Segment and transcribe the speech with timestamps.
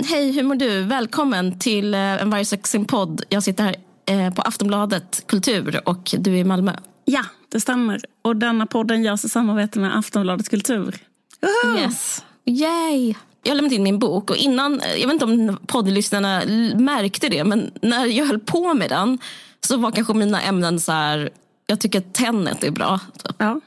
[0.00, 0.82] Hej, hur mår du?
[0.82, 3.22] Välkommen till eh, en varje sin podd.
[3.28, 3.76] Jag sitter här
[4.06, 6.72] eh, på Aftonbladet Kultur och du är i Malmö.
[7.04, 8.00] Ja, det stämmer.
[8.22, 10.98] Och denna podden görs i samarbete med Aftonbladet Kultur.
[11.40, 11.78] Woho!
[11.78, 12.24] Yes.
[12.44, 13.14] Yay!
[13.42, 16.42] Jag har lämnat in min bok och innan, eh, jag vet inte om poddlyssnarna
[16.74, 19.18] märkte det, men när jag höll på med den
[19.60, 21.30] så var kanske mina ämnen så här,
[21.66, 23.00] jag tycker att Tenet är bra.
[23.24, 23.36] Typ.
[23.38, 23.60] Ja.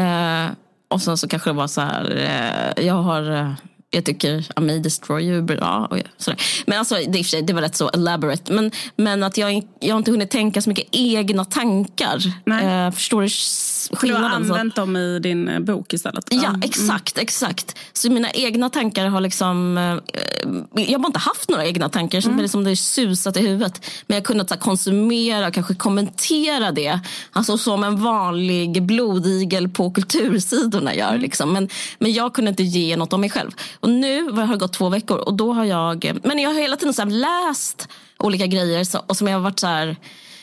[0.00, 0.50] Eh,
[0.88, 2.16] och sen så kanske det var så här,
[2.76, 3.54] eh, jag har
[3.90, 5.88] jag tycker I may destroy you är bra.
[5.90, 6.40] Och sådär.
[6.66, 8.52] Men alltså, det, det var rätt så elaborate.
[8.52, 12.22] Men, men att jag, jag har inte hunnit tänka så mycket egna tankar.
[12.46, 13.28] Eh, förstår du
[13.92, 14.42] skillnaden?
[14.42, 16.24] Du har använt dem i din eh, bok istället?
[16.30, 16.62] Ja, mm.
[16.64, 17.18] exakt.
[17.18, 17.78] exakt.
[17.92, 19.78] Så mina egna tankar har liksom...
[19.78, 22.28] Eh, jag har inte haft några egna tankar.
[22.28, 22.48] Mm.
[22.48, 23.80] Som det susat i huvudet.
[24.06, 27.00] Men jag har kunnat så, konsumera och kanske kommentera det.
[27.32, 31.08] Alltså som en vanlig blodigel på kultursidorna gör.
[31.08, 31.20] Mm.
[31.20, 31.52] Liksom.
[31.52, 31.68] Men,
[31.98, 33.50] men jag kunde inte ge något om mig själv.
[33.80, 36.76] Och nu har det gått två veckor och då har jag, men jag har hela
[36.76, 37.88] tiden så läst
[38.18, 39.96] olika grejer så, och som jag har varit så här,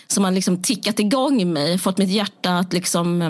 [0.08, 3.22] som har liksom tickat igång mig, fått mitt hjärta att liksom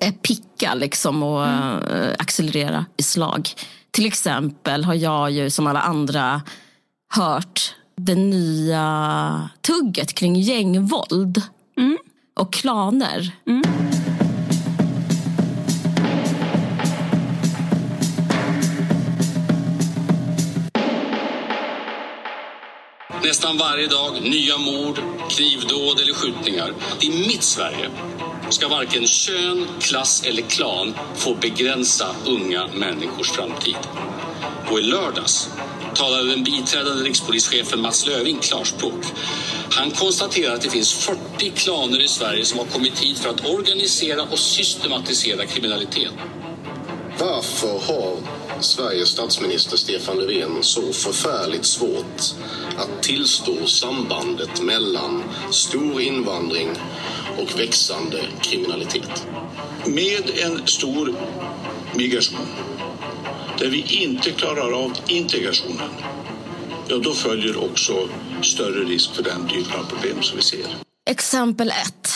[0.00, 1.78] äh, picka liksom och mm.
[1.84, 3.50] äh, accelerera i slag.
[3.90, 6.42] Till exempel har jag ju som alla andra
[7.14, 11.42] hört det nya tugget kring gängvåld
[11.76, 11.98] mm.
[12.34, 13.32] och klaner.
[13.46, 13.62] Mm.
[23.24, 26.74] Nästan varje dag nya mord, knivdåd eller skjutningar.
[27.00, 27.90] I mitt Sverige
[28.50, 33.76] ska varken kön, klass eller klan få begränsa unga människors framtid.
[34.70, 35.48] Och i lördags
[35.94, 39.04] talade den biträdande rikspolischefen Mats Löving klarspråk.
[39.70, 43.46] Han konstaterar att det finns 40 klaner i Sverige som har kommit hit för att
[43.46, 46.12] organisera och systematisera kriminalitet.
[47.18, 48.16] Varför har
[48.60, 52.22] Sveriges statsminister Stefan Löfven så förfärligt svårt
[52.76, 56.68] att tillstå sambandet mellan stor invandring
[57.38, 59.26] och växande kriminalitet?
[59.86, 61.14] Med en stor
[61.94, 62.46] migration
[63.58, 65.90] där vi inte klarar av integrationen,
[66.88, 68.08] ja då följer också
[68.42, 70.66] större risk för den typen av problem som vi ser.
[71.10, 72.08] Exempel ett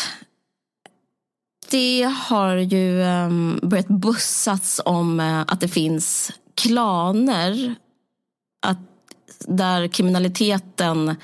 [1.71, 7.75] det har ju um, börjat bussats om uh, att det finns klaner
[8.63, 8.79] att,
[9.47, 11.17] där kriminaliteten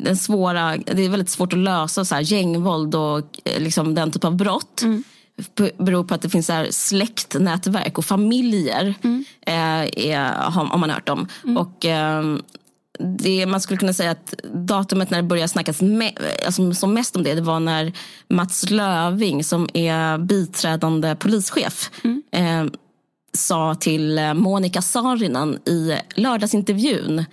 [0.00, 4.10] den svåra, det är väldigt svårt att lösa så här, gängvåld och eh, liksom, den
[4.10, 4.82] typ av brott.
[4.82, 5.04] Mm.
[5.78, 8.94] beror på att det finns så här, släktnätverk och familjer.
[9.02, 9.24] Mm.
[9.40, 11.28] Eh, är, har, har, man hört om.
[11.44, 11.56] Mm.
[11.56, 12.36] Och, eh,
[12.98, 16.12] det, man skulle kunna säga att datumet när det började snackas me,
[16.46, 17.92] alltså, som mest om det, det var när
[18.28, 22.22] Mats Löving som är biträdande polischef mm.
[22.32, 22.72] eh,
[23.32, 27.24] sa till Monica Saarinen i lördagsintervjun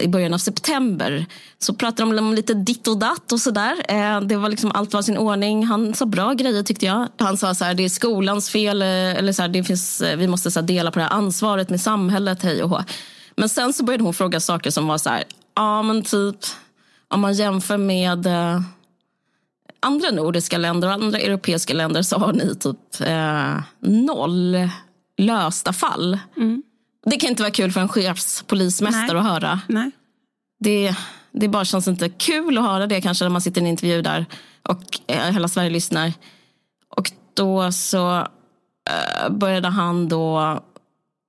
[0.00, 1.26] i början av september
[1.58, 3.76] så pratade de om lite ditt och datt och sådär.
[3.88, 5.66] Eh, det var liksom allt var sin ordning.
[5.66, 7.08] Han sa bra grejer tyckte jag.
[7.18, 10.16] Han sa så här, det är skolans fel, eh, eller så här, det finns, eh,
[10.16, 12.82] vi måste så här, dela på det här ansvaret med samhället, hej och hå.
[13.40, 15.24] Men sen så började hon fråga saker som var så här,
[15.56, 16.36] ja men typ
[17.08, 18.60] om man jämför med eh,
[19.80, 24.68] andra nordiska länder och andra europeiska länder så har ni typ eh, noll
[25.18, 26.18] lösta fall.
[26.36, 26.62] Mm.
[27.06, 29.60] Det kan inte vara kul för en chefspolismästare att höra.
[29.66, 29.90] Nej.
[30.58, 30.94] Det,
[31.32, 34.02] det bara känns inte kul att höra det kanske när man sitter i en intervju
[34.02, 34.26] där
[34.62, 36.12] och eh, hela Sverige lyssnar.
[36.96, 38.18] Och då så
[38.90, 40.60] eh, började han då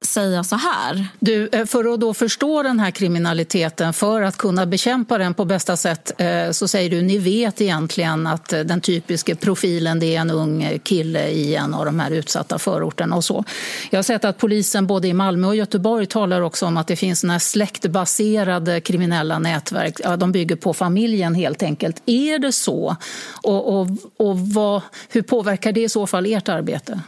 [0.06, 1.08] säga så här.
[1.20, 5.46] Du, eh, för att då förstå den här kriminaliteten, för att kunna bekämpa den på
[5.46, 10.16] bästa sätt eh, så säger du, ni vet egentligen att eh, den typiska profilen det
[10.16, 13.44] är en ung kille i en av de här utsatta förorterna och så.
[13.90, 16.96] Jag har sett att polisen både i Malmö och Göteborg talar också om att det
[16.96, 20.00] finns såna här släktbaserade kriminella nätverk.
[20.04, 22.02] Ja, de bygger på familjen helt enkelt.
[22.06, 22.96] Är det så?
[23.44, 23.88] Och, och,
[24.18, 27.02] och vad, hur påverkar det i så fall ert arbete?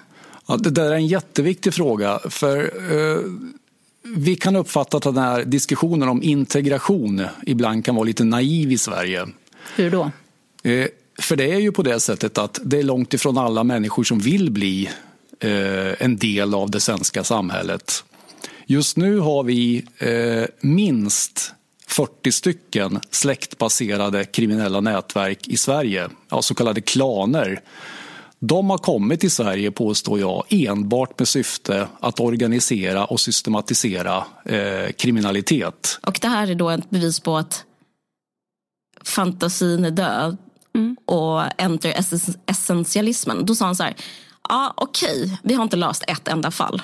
[0.45, 2.19] Ja, det där är en jätteviktig fråga.
[2.29, 3.19] för eh,
[4.03, 8.77] Vi kan uppfatta att den här diskussionen om integration ibland kan vara lite naiv i
[8.77, 9.27] Sverige.
[9.75, 10.11] Hur då?
[10.63, 10.87] Eh,
[11.19, 14.19] för det är ju på det sättet att det är långt ifrån alla människor som
[14.19, 14.89] vill bli
[15.39, 18.03] eh, en del av det svenska samhället.
[18.65, 21.53] Just nu har vi eh, minst
[21.87, 27.61] 40 stycken släktbaserade kriminella nätverk i Sverige, ja, så kallade klaner
[28.47, 34.91] de har kommit till Sverige, påstår jag, enbart med syfte att organisera och systematisera eh,
[34.97, 35.99] kriminalitet.
[36.07, 37.65] Och det här är då ett bevis på att
[39.03, 40.37] fantasin är död
[40.75, 40.97] mm.
[41.05, 41.95] och enter
[42.45, 43.45] essentialismen.
[43.45, 43.95] Då sa han så här,
[44.49, 46.81] ja okej, okay, vi har inte löst ett enda fall.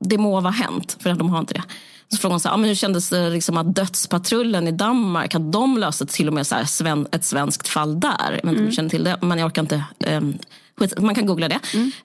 [0.00, 1.64] Det må vara hänt, för de har inte det.
[2.08, 5.34] Så frågade hon så här, ah, men hur kändes det liksom att dödspatrullen i Danmark,
[5.34, 8.30] att de löste till och med så här, ett svenskt fall där?
[8.30, 9.84] Jag vet inte om du känner till det, men jag orkar inte.
[10.06, 10.38] Um,
[10.98, 11.60] man kan googla det.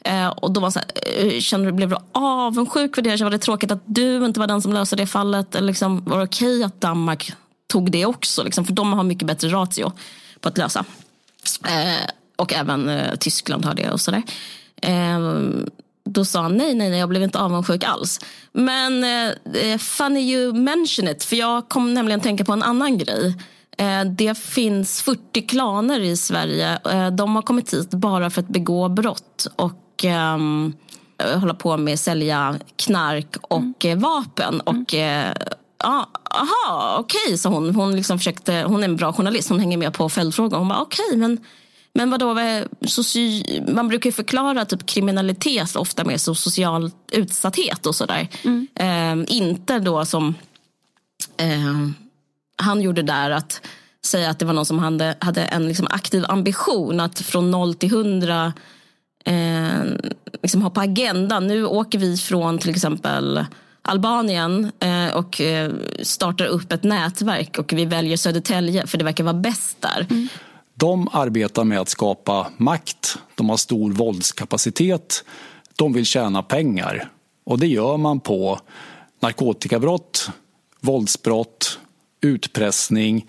[0.05, 0.87] Eh, och då var så här,
[1.17, 3.21] eh, kände blev du avundsjuk för det?
[3.21, 5.55] Var det tråkigt att du inte var den som löste det fallet?
[5.55, 7.33] Eller liksom, var det okej okay att Danmark
[7.67, 8.43] tog det också?
[8.43, 9.91] Liksom, för de har mycket bättre ratio
[10.39, 10.85] på att lösa.
[11.65, 14.23] Eh, och även eh, Tyskland har det och sådär.
[16.05, 18.19] Då sa han nej, nej, nej, jag blev inte avundsjuk alls.
[18.51, 19.05] Men
[19.79, 23.35] funny you mention it, för jag kom nämligen tänka på en annan grej.
[23.77, 26.79] Eh, det finns 40 klaner i Sverige.
[26.91, 30.05] Eh, de har kommit hit bara för att begå brott och
[30.35, 30.73] um,
[31.39, 33.99] hålla på med att sälja knark och mm.
[33.99, 34.61] vapen.
[34.61, 35.33] Och mm.
[35.83, 37.75] Ja, aha, okej, okay, sa hon.
[37.75, 40.57] Hon, liksom försökte, hon är en bra journalist, hon hänger med på följdfrågor.
[40.57, 41.39] Hon bara, okej, okay, men,
[41.93, 42.33] men vadå,
[42.81, 48.29] soci- man brukar ju förklara typ kriminalitet ofta med så social utsatthet och sådär.
[48.43, 48.67] Mm.
[48.75, 50.35] Eh, inte då som
[51.37, 52.02] eh,
[52.63, 53.61] han gjorde där, att
[54.05, 57.73] säga att det var någon som hade, hade en liksom aktiv ambition att från noll
[57.73, 58.53] till hundra
[59.25, 59.83] eh,
[60.41, 61.47] liksom ha på agendan.
[61.47, 63.45] Nu åker vi från till exempel
[63.81, 65.71] Albanien eh, och eh,
[66.01, 70.07] startar upp ett nätverk och vi väljer Södertälje för det verkar vara bäst där.
[70.09, 70.27] Mm.
[70.75, 75.23] De arbetar med att skapa makt, de har stor våldskapacitet,
[75.75, 77.09] de vill tjäna pengar
[77.45, 78.59] och det gör man på
[79.19, 80.29] narkotikabrott,
[80.81, 81.79] våldsbrott,
[82.25, 83.25] utpressning.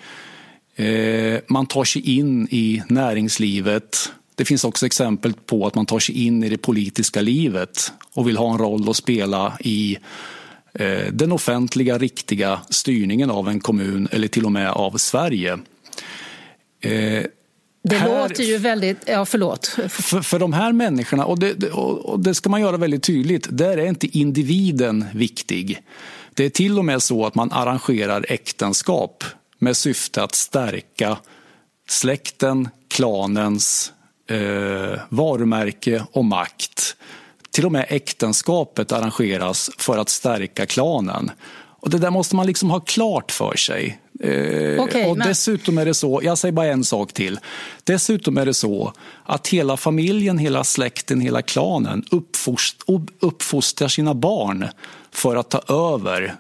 [0.77, 4.13] Eh, man tar sig in i näringslivet.
[4.35, 8.29] Det finns också exempel på att man tar sig in i det politiska livet och
[8.29, 9.99] vill ha en roll att spela i
[10.79, 15.53] Eh, den offentliga, riktiga styrningen av en kommun eller till och med av Sverige.
[16.81, 17.23] Eh,
[17.85, 18.97] det här, låter ju väldigt...
[19.07, 19.67] Ja, förlåt.
[19.89, 23.79] För, för de här människorna, och det, och det ska man göra väldigt tydligt, där
[23.79, 25.79] är inte individen viktig.
[26.37, 29.25] Det är till och med så att man arrangerar äktenskap
[29.59, 31.19] med syfte att stärka
[31.89, 33.93] släkten, klanens
[34.31, 36.97] eh, varumärke och makt.
[37.51, 41.31] Till och med äktenskapet arrangeras för att stärka klanen.
[41.55, 43.99] Och Det där måste man liksom ha klart för sig.
[44.21, 45.29] Eh, okay, och men...
[45.29, 47.39] dessutom är det så, jag säger bara en sak till.
[47.85, 48.93] Dessutom är det så
[49.25, 52.77] att hela familjen, hela släkten, hela klanen uppfost,
[53.21, 54.69] uppfostrar sina barn
[55.11, 56.35] för att ta över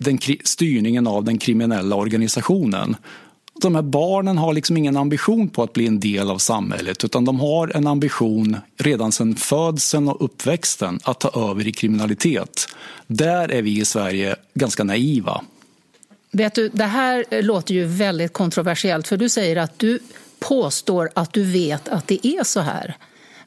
[0.00, 2.96] den, styrningen av den kriminella organisationen
[3.60, 7.24] de här barnen har liksom ingen ambition på att bli en del av samhället utan
[7.24, 12.66] de har en ambition redan sedan födseln och uppväxten att ta över i kriminalitet.
[13.06, 15.44] Där är vi i Sverige ganska naiva.
[16.32, 19.98] Vet du, det här eh, låter ju väldigt kontroversiellt för du säger att du
[20.38, 22.96] påstår att du vet att det är så här.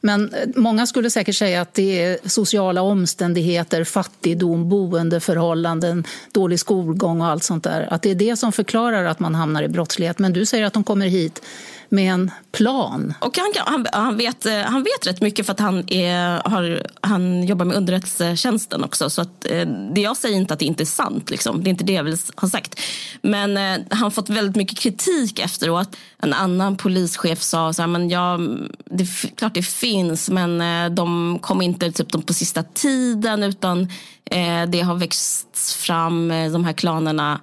[0.01, 7.21] Men eh, många skulle säkert säga att det är sociala omständigheter, fattigdom, boendeförhållanden, dålig skolgång
[7.21, 7.87] och allt sånt där.
[7.93, 10.19] Att det är det som förklarar att man hamnar i brottslighet.
[10.19, 11.41] Men du säger att de kommer hit
[11.89, 13.13] med en plan.
[13.19, 16.87] Och han, han, han, vet, eh, han vet rätt mycket för att han, är, har,
[17.01, 19.09] han jobbar med underrättelsetjänsten också.
[19.09, 21.29] Så att, eh, det jag säger inte att det inte är sant.
[21.29, 21.63] Liksom.
[21.63, 22.79] Det är inte det jag vill ha sagt.
[23.21, 25.95] Men eh, han har fått väldigt mycket kritik efteråt.
[26.17, 28.39] En annan polischef sa så här, men ja,
[28.85, 33.81] det är klart det finns men eh, de kom inte typ, på sista tiden utan
[34.25, 37.41] eh, det har växt fram, eh, de här klanerna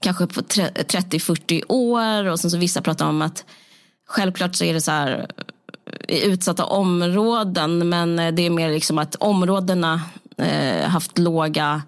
[0.00, 3.44] kanske på 30-40 år och sen så vissa pratar om att
[4.08, 5.26] Självklart så är det så här
[6.06, 10.02] eh, i utsatta områden men eh, det är mer liksom att områdena
[10.36, 11.82] eh, haft låga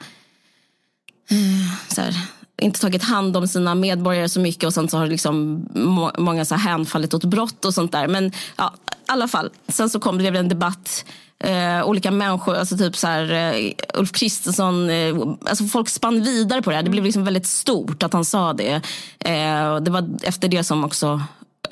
[1.30, 2.14] eh, så här,
[2.62, 6.44] inte tagit hand om sina medborgare så mycket och sen så har liksom må många
[6.44, 8.08] så här hänfallit åt brott och sånt där.
[8.08, 11.04] Men ja, i alla fall, sen så kom det en debatt
[11.44, 16.62] Eh, olika människor, alltså typ så här, eh, Ulf Kristersson, eh, alltså folk spann vidare
[16.62, 16.82] på det här.
[16.82, 18.74] Det blev liksom väldigt stort att han sa det.
[19.18, 21.22] Eh, det var efter det som också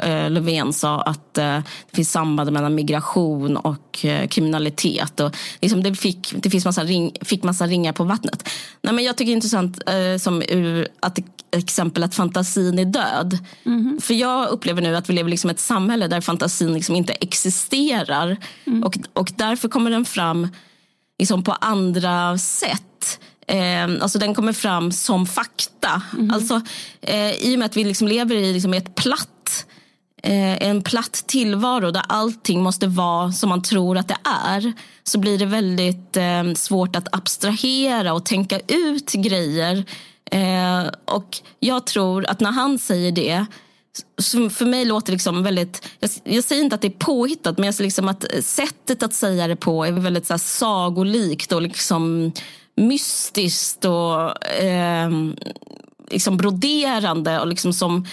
[0.07, 1.45] Löfven sa att eh,
[1.91, 5.21] det finns samband mellan migration och eh, kriminalitet.
[5.21, 8.49] Och liksom det fick, det finns massa ring, fick massa ringar på vattnet.
[8.83, 11.19] Nej, men jag tycker det är intressant eh, som ur att
[11.57, 13.39] exempel att fantasin är död.
[13.67, 14.01] Mm.
[14.01, 18.37] För jag upplever nu att vi lever liksom ett samhälle där fantasin liksom inte existerar.
[18.67, 18.83] Mm.
[18.83, 20.49] Och, och därför kommer den fram
[21.19, 23.21] liksom på andra sätt.
[23.47, 26.03] Eh, alltså den kommer fram som fakta.
[26.13, 26.31] Mm.
[26.31, 26.61] Alltså,
[27.01, 29.38] eh, I och med att vi liksom lever i liksom ett platt Eh,
[30.23, 34.73] Eh, en platt tillvaro där allting måste vara som man tror att det är
[35.05, 39.85] så blir det väldigt eh, svårt att abstrahera och tänka ut grejer.
[40.31, 43.47] Eh, och jag tror att när han säger det
[44.51, 47.67] för mig låter det liksom väldigt, jag, jag, säger inte att det är påhittat men
[47.67, 51.63] jag säger liksom att sättet att säga det på är väldigt så här, sagolikt och
[51.63, 52.33] liksom
[52.77, 55.11] mystiskt och eh,
[56.11, 58.07] liksom broderande och liksom som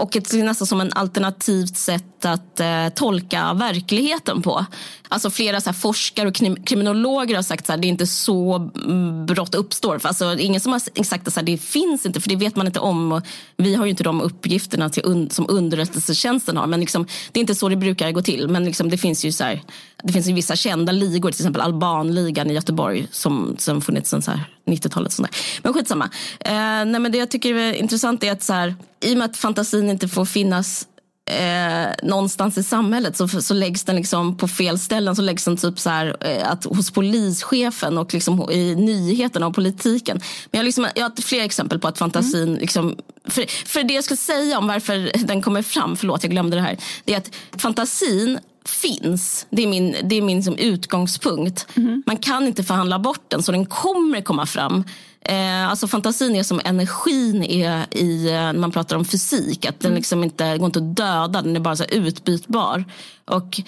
[0.00, 4.64] och ett, nästan som en alternativt sätt att eh, tolka verkligheten på.
[5.12, 9.26] Alltså flera så här, forskare och kriminologer har sagt att det är inte så mm,
[9.26, 9.98] brott uppstår.
[9.98, 12.80] För alltså, ingen som har sagt att det finns inte, för det vet man inte
[12.80, 13.12] om.
[13.12, 13.22] Och
[13.56, 16.66] vi har ju inte de uppgifterna till un, som underrättelsetjänsten har.
[16.66, 18.48] Men liksom, det är inte så det brukar gå till.
[18.48, 19.62] Men liksom, det finns ju så här,
[20.02, 24.22] det finns ju vissa kända ligor, till exempel Albanligan i Göteborg som, som funnits sedan
[24.66, 25.18] 90-talet.
[25.62, 26.04] Men skitsamma.
[26.40, 26.52] Eh,
[26.84, 29.36] nej, men det jag tycker är intressant är att så här, i och med att
[29.36, 30.86] fantasin inte får finnas
[31.30, 35.16] eh, någonstans i samhället så, så läggs den liksom på fel ställen.
[35.16, 39.54] Så läggs den typ så här, eh, att hos polischefen och liksom i nyheterna och
[39.54, 40.20] politiken.
[40.50, 42.48] Men jag, liksom, jag har fler exempel på att fantasin...
[42.48, 42.60] Mm.
[42.60, 46.56] Liksom, för, för det jag skulle säga om varför den kommer fram, förlåt jag glömde
[46.56, 46.76] det här.
[47.04, 49.46] Det är att fantasin finns.
[49.50, 51.66] Det är min, det är min liksom utgångspunkt.
[51.74, 52.02] Mm.
[52.06, 54.84] Man kan inte förhandla bort den så den kommer komma fram.
[55.24, 59.66] Eh, alltså fantasin är som energin är i, eh, när man pratar om fysik.
[59.66, 59.96] Att den mm.
[59.96, 62.84] liksom inte går inte att döda, den är bara så utbytbar.
[63.24, 63.60] Och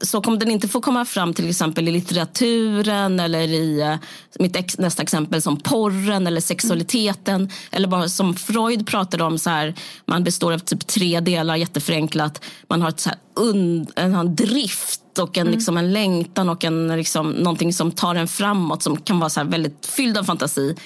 [0.00, 3.96] så kommer den inte få komma fram till exempel i litteraturen eller i uh,
[4.38, 7.34] mitt ex, nästa exempel som porren eller sexualiteten.
[7.34, 7.48] Mm.
[7.70, 9.74] Eller bara som Freud pratade om, så här,
[10.06, 12.44] man består av typ tre delar jätteförenklat.
[12.68, 15.54] Man har ett så här und, en drift och en, mm.
[15.54, 19.44] liksom, en längtan och en, liksom, någonting som tar en framåt som kan vara så
[19.44, 20.76] väldigt fylld av fantasi.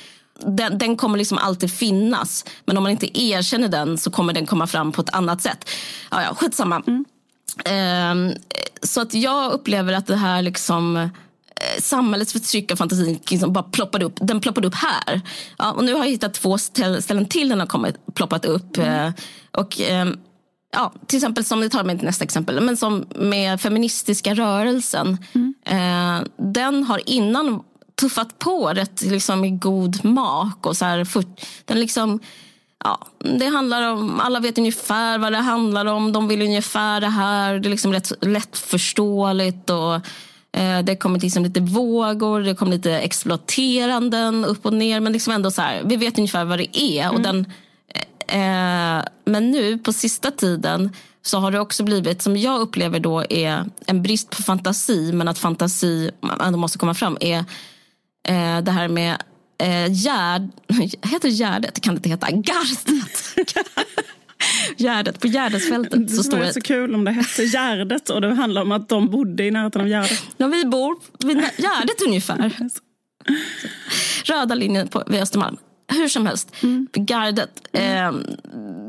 [0.46, 2.44] Den, den, kommer liksom alltid finnas.
[2.64, 5.70] Men om man inte erkänner den så kommer den komma fram på ett annat sätt.
[6.10, 6.82] Ja, ja, skitsamma.
[6.86, 7.04] Mm.
[7.70, 8.32] Um,
[8.82, 11.10] så att jag upplever att det här liksom eh,
[11.80, 14.18] samhällets förtryck av fantasin liksom bara ploppade upp.
[14.20, 15.20] Den ploppade upp här.
[15.58, 18.76] Ja, och nu har jag hittat två ställen till den har kommit, ploppat upp.
[18.76, 19.06] Mm.
[19.06, 19.12] Eh,
[19.50, 20.06] och, eh,
[20.72, 25.18] ja, till exempel som, det tar mig till nästa exempel, men som med feministiska rörelsen.
[25.32, 25.54] Mm.
[25.66, 27.62] Eh, den har innan
[28.00, 30.66] tuffat på rätt liksom, i god mak.
[30.66, 31.24] Och så här, för,
[31.64, 32.20] den liksom
[32.84, 36.12] ja, det handlar om, alla vet ungefär vad det handlar om.
[36.12, 37.58] De vill ungefär det här.
[37.58, 39.70] Det är liksom rätt lättförståeligt.
[39.70, 39.94] Och,
[40.60, 45.00] eh, det kommer liksom lite vågor, det kommer lite exploateranden upp och ner.
[45.00, 47.02] Men liksom ändå så här, vi vet ungefär vad det är.
[47.02, 47.14] Mm.
[47.14, 47.46] Och den,
[48.28, 53.24] eh, men nu på sista tiden så har det också blivit, som jag upplever då
[53.30, 56.10] är en brist på fantasi, men att fantasi
[56.40, 57.38] ändå måste komma fram, är
[58.28, 59.16] eh, det här med
[59.58, 60.48] eh, Gärd,
[61.02, 61.80] heter det Gärdet?
[61.80, 62.88] Kan det inte heta Gardet?
[64.76, 66.08] Gärdet, på Gärdesfältet.
[66.08, 69.10] Det skulle vara så kul om det hette Gärdet och det handlar om att de
[69.10, 70.22] bodde i närheten av Gärdet.
[70.36, 70.96] Ja, vi bor
[71.26, 72.52] vid Gärdet ungefär.
[74.24, 75.56] Röda linjen på, vid Östermalm.
[75.88, 76.86] Hur som helst, mm.
[76.92, 78.12] Gardet eh,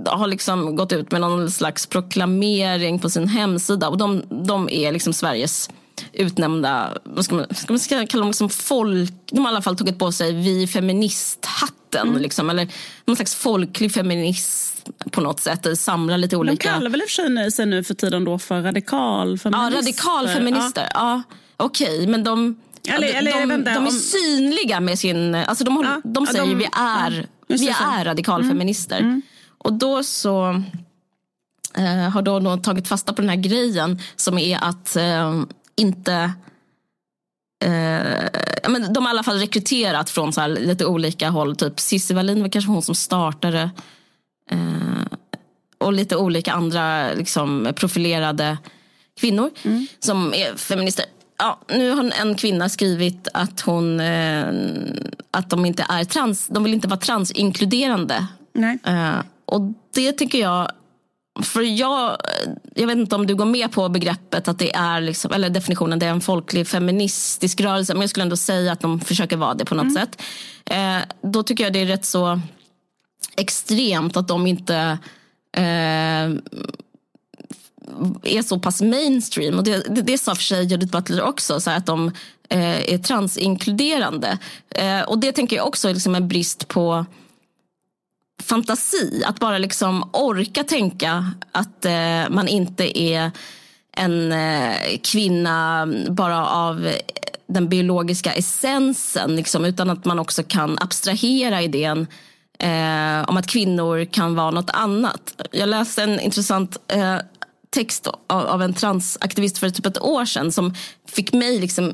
[0.05, 3.89] har liksom gått ut med någon slags proklamering på sin hemsida.
[3.89, 5.69] Och de, de är liksom Sveriges
[6.13, 9.61] utnämnda, vad ska man, ska man ska kalla dem liksom folk, de har i alla
[9.61, 12.07] fall tagit på sig vi feministhatten.
[12.07, 12.21] Mm.
[12.21, 12.67] Liksom, eller
[13.05, 15.79] någon slags folklig feminism på något sätt.
[15.79, 16.69] Samlar lite olika...
[16.69, 19.71] De kallar väl i och för sig nu för tiden då för radikalfeminister?
[19.71, 20.89] Ja, radikalfeminister.
[20.93, 20.99] Ja.
[20.99, 21.23] Ja,
[21.57, 22.55] Okej, okay, men de,
[22.87, 25.35] eller, eller, de, de, de, är synliga med sin...
[25.35, 28.97] Alltså de, håller, ja, de säger de, vi är, vi är radikalfeminister.
[28.97, 29.09] Mm.
[29.09, 29.21] Mm.
[29.57, 30.61] Och då så
[31.77, 35.43] eh, har då tagit fasta på den här grejen som är att eh,
[35.77, 36.33] inte
[37.65, 41.55] Eh, men de har i alla fall rekryterat från så lite olika håll.
[41.55, 43.69] Typ Cissi Wallin var kanske hon som startade.
[44.51, 45.17] Eh,
[45.77, 48.57] och lite olika andra liksom, profilerade
[49.19, 49.87] kvinnor mm.
[49.99, 51.05] som är feminister.
[51.37, 54.47] Ja, nu har en kvinna skrivit att, hon, eh,
[55.31, 56.47] att de inte är trans.
[56.47, 58.27] De vill inte vara transinkluderande.
[58.53, 58.77] Nej.
[58.83, 59.15] Eh,
[59.45, 59.61] och
[59.93, 60.71] det tycker jag
[61.43, 62.17] för jag,
[62.75, 65.99] jag vet inte om du går med på begreppet att det är, liksom, eller definitionen,
[65.99, 67.93] det är en folklig feministisk rörelse.
[67.93, 69.95] Men jag skulle ändå säga att de försöker vara det på något mm.
[69.95, 70.21] sätt.
[70.65, 72.41] Eh, då tycker jag det är rätt så
[73.37, 74.97] extremt att de inte
[75.57, 76.31] eh,
[78.23, 79.57] är så pass mainstream.
[79.57, 82.07] Och det, det, det sa för sig Judith Butler också, så att de
[82.49, 84.37] eh, är transinkluderande.
[84.69, 87.05] Eh, och det tänker jag också är liksom en brist på
[88.45, 89.23] fantasi.
[89.25, 93.31] Att bara liksom orka tänka att eh, man inte är
[93.97, 96.91] en eh, kvinna bara av
[97.47, 99.35] den biologiska essensen.
[99.35, 102.07] Liksom, utan att man också kan abstrahera idén
[102.59, 105.41] eh, om att kvinnor kan vara något annat.
[105.51, 107.17] Jag läste en intressant eh,
[107.69, 110.73] text av, av, en transaktivist för typ ett år sedan som
[111.07, 111.93] fick mig liksom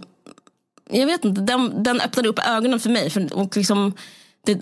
[0.94, 3.10] jag vet inte, den, den öppnade upp ögonen för mig.
[3.10, 3.94] För, och liksom,
[4.46, 4.62] det,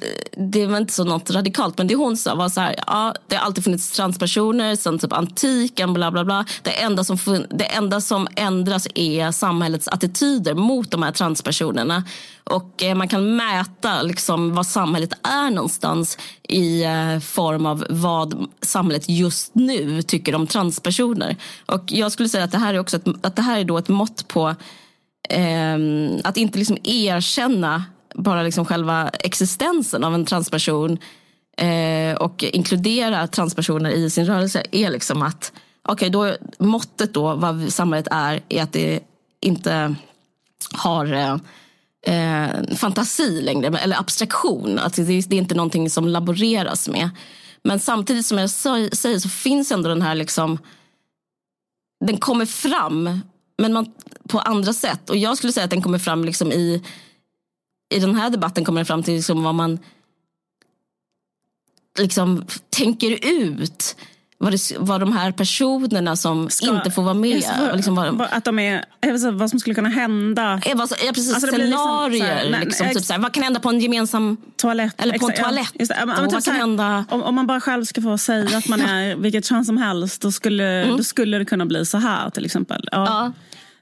[0.52, 3.36] det var inte så något radikalt, men det hon sa var så här, ja, det
[3.36, 6.46] har alltid funnits transpersoner sen typ antiken, bla bla bla.
[6.62, 12.04] Det enda, som, fun, det enda som ändras är samhällets attityder mot de här transpersonerna.
[12.44, 18.48] Och eh, man kan mäta liksom vad samhället är någonstans i eh, form av vad
[18.62, 21.36] samhället just nu tycker om transpersoner.
[21.66, 23.78] Och jag skulle säga att det här är också ett, att det här är då
[23.78, 24.56] ett mått på
[25.30, 25.78] eh,
[26.24, 27.84] att inte liksom erkänna
[28.16, 30.98] bara liksom själva existensen av en transperson
[31.58, 35.52] eh, och inkludera transpersoner i sin rörelse är liksom att
[35.88, 39.00] okay, då, måttet då vad samhället är är att det
[39.40, 39.96] inte
[40.74, 41.38] har eh,
[42.02, 44.80] eh fantasi längre eller abstraktion.
[44.80, 47.10] Alltså det, det är inte någonting som laboreras med.
[47.64, 50.58] Men samtidigt som jag säger så finns ändå den här liksom
[52.06, 53.22] den kommer fram
[53.58, 53.94] men man,
[54.28, 55.10] på andra sätt.
[55.10, 56.84] Och jag skulle säga att den kommer fram liksom i
[57.90, 59.80] i den här debatten kommer det fram till liksom vad man
[62.00, 63.96] liksom tänker ut.
[64.42, 67.44] Vad, det, vad de här personerna som Ska, inte får vara med.
[67.44, 68.86] För, liksom vad, att de är,
[69.32, 70.62] vad som skulle kunna hända.
[70.66, 72.10] Ja, vad, ja precis, alltså, scenarier.
[72.10, 75.02] Liksom, här, nej, liksom, typ, såhär, vad kan hända på en gemensam toalett?
[75.02, 75.72] Eller på en toalett.
[75.74, 77.06] Ja, men, men, typ, såhär, hända...
[77.10, 80.22] om, om, man bara själv ska få säga att man är vilket kön som helst
[80.22, 80.98] då skulle, mm.
[80.98, 82.90] då skulle det kunna bli så här till exempel.
[82.92, 83.06] Ja.
[83.06, 83.32] ja.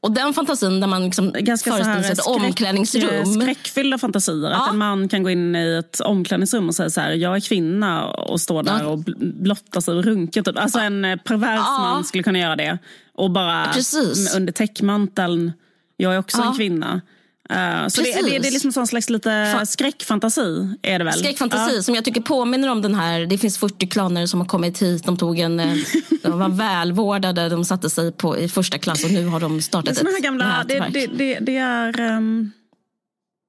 [0.07, 3.25] Och den fantasin där man liksom Ganska föreställer sig ett skräck, omklädningsrum.
[3.25, 4.49] Skräckfyllda fantasier.
[4.51, 4.65] Ja.
[4.65, 7.39] Att en man kan gå in i ett omklädningsrum och säga så här, jag är
[7.39, 8.87] kvinna och stå där ja.
[8.87, 10.43] och blotta sig och runka.
[10.43, 10.59] Typ.
[10.59, 12.77] Alltså en eh, pervers man skulle kunna göra det.
[13.13, 14.35] Och bara Precis.
[14.35, 15.51] under täckmanteln,
[15.97, 17.01] jag är också en kvinna.
[17.51, 20.75] Uh, så det, det, det, är liksom sån slags lite skräckfantasi.
[20.81, 21.13] Är det väl?
[21.13, 21.81] Skräckfantasi ja.
[21.81, 23.25] som jag tycker påminner om den här.
[23.25, 25.05] Det finns 40 klaner som har kommit hit.
[25.05, 25.75] De, tog en, eh,
[26.23, 29.95] de var välvårdade, de satte sig på, i första klass och nu har de startat
[29.95, 31.99] det ett gamla, det, det, det, det, är...
[31.99, 32.51] Um,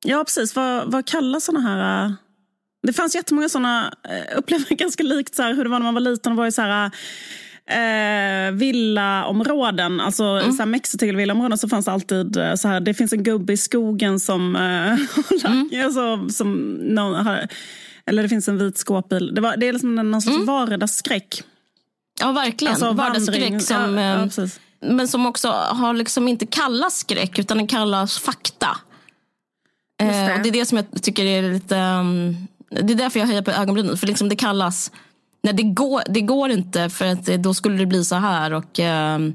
[0.04, 0.56] ja, precis.
[0.56, 2.06] Vad, vad kallas såna här...
[2.06, 2.12] Uh,
[2.82, 5.94] det fanns jättemånga såna, uh, upplever ganska likt så här, hur det var när man
[5.94, 6.32] var liten.
[6.32, 6.90] Det var ju så här,
[7.68, 10.52] eh, villaområden, alltså mm.
[10.52, 14.20] så Mexitegelvillaområden så fanns det alltid eh, så här, det finns en gubbe i skogen
[14.20, 14.60] som, eh,
[15.50, 15.84] mm.
[15.84, 17.48] alltså, som någon har,
[18.06, 19.34] eller det finns en vit skåpbil.
[19.34, 20.46] Det, var, det är liksom någon slags mm.
[20.46, 21.42] vardagsskräck.
[22.20, 22.74] Ja, verkligen.
[22.74, 24.48] Alltså, vardagsskräck som, ja, ja, eh,
[24.80, 28.76] men som också har liksom inte kallas skräck utan den kallas fakta.
[29.98, 30.04] Det.
[30.04, 31.76] Eh, och det är det som jag tycker är lite...
[31.76, 32.36] Um,
[32.70, 33.96] det är därför jag höjer på ögonbrynen.
[33.96, 34.92] För liksom det kallas
[35.48, 38.52] Nej, det går, det går inte för att då skulle det bli så här.
[38.52, 39.34] Och, ehm,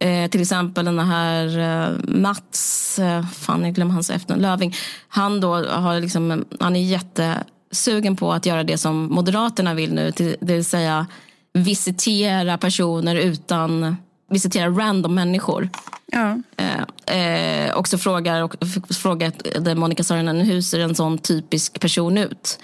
[0.00, 4.74] eh, till exempel den här eh, Mats, eh, fan jag glömmer hans efternamn, Löving.
[5.08, 10.12] Han, då har liksom, han är jättesugen på att göra det som Moderaterna vill nu.
[10.12, 11.06] Till, det vill säga
[11.52, 13.96] visitera personer utan
[14.30, 15.68] visitera random människor.
[16.06, 16.38] Ja.
[16.56, 18.54] Eh, eh, och så frågar, och,
[18.94, 22.58] frågar Monica Saarinen hur ser en sån typisk person ut?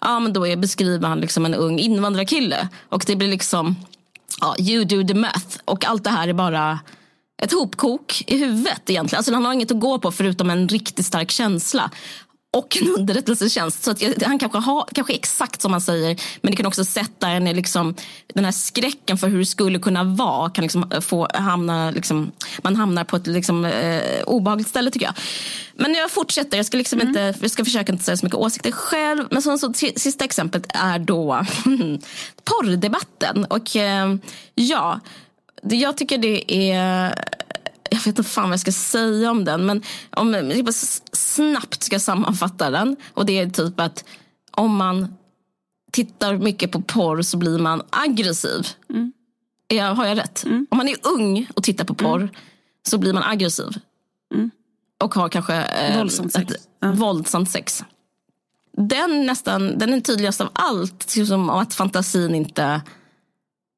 [0.00, 2.68] Ja, men då är, beskriver han liksom en ung invandrarkille.
[2.88, 3.76] Och det blir liksom,
[4.40, 5.58] ja, you do the math.
[5.64, 6.78] Och allt det här är bara
[7.42, 9.18] ett hopkok i huvudet egentligen.
[9.18, 11.90] Alltså han har inget att gå på förutom en riktigt stark känsla
[12.50, 13.84] och en underrättelsetjänst.
[13.84, 17.28] Så att han kanske har kanske exakt som man säger men det kan också sätta
[17.28, 17.94] en liksom,
[18.34, 20.50] den här skräcken för hur det skulle kunna vara.
[20.50, 22.32] Kan liksom få hamna, liksom,
[22.62, 25.14] man hamnar på ett liksom, eh, obehagligt ställe tycker jag.
[25.74, 27.08] Men jag fortsätter, jag ska, liksom mm.
[27.08, 29.24] inte, jag ska försöka inte säga så mycket åsikter själv.
[29.30, 31.46] Men så, så, sista exemplet är då
[32.44, 33.44] porrdebatten.
[33.44, 34.14] Och eh,
[34.54, 35.00] ja,
[35.62, 37.14] jag tycker det är
[37.90, 39.66] jag vet inte fan vad jag ska säga om den.
[39.66, 40.74] Men om jag
[41.12, 42.96] snabbt ska sammanfatta den.
[43.14, 44.04] Och det är typ att
[44.50, 45.16] om man
[45.92, 48.66] tittar mycket på porr så blir man aggressiv.
[48.90, 49.12] Mm.
[49.68, 50.44] Jag, har jag rätt?
[50.44, 50.66] Mm.
[50.70, 52.34] Om man är ung och tittar på porr mm.
[52.88, 53.78] så blir man aggressiv.
[54.34, 54.50] Mm.
[55.02, 56.52] Och har kanske eh, våldsamt sex.
[56.52, 56.92] Ett, ja.
[56.92, 57.84] våldsamt sex.
[58.76, 61.10] Den, nästan, den är tydligast av allt.
[61.28, 62.80] Som att fantasin inte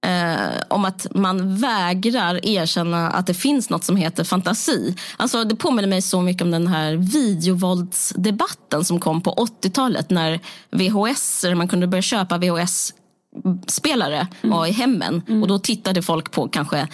[0.07, 4.97] eh, om att man vägrar erkänna att det finns något som heter fantasi.
[5.17, 10.41] Alltså, det påminner mig så mycket om den här videovåldsdebatten som kom på 80-talet när
[10.71, 12.95] VHS, man kunde börja köpa VHS
[13.67, 14.67] spelare mm.
[14.67, 15.43] i hemmen mm.
[15.43, 16.89] och då tittade folk på kanske,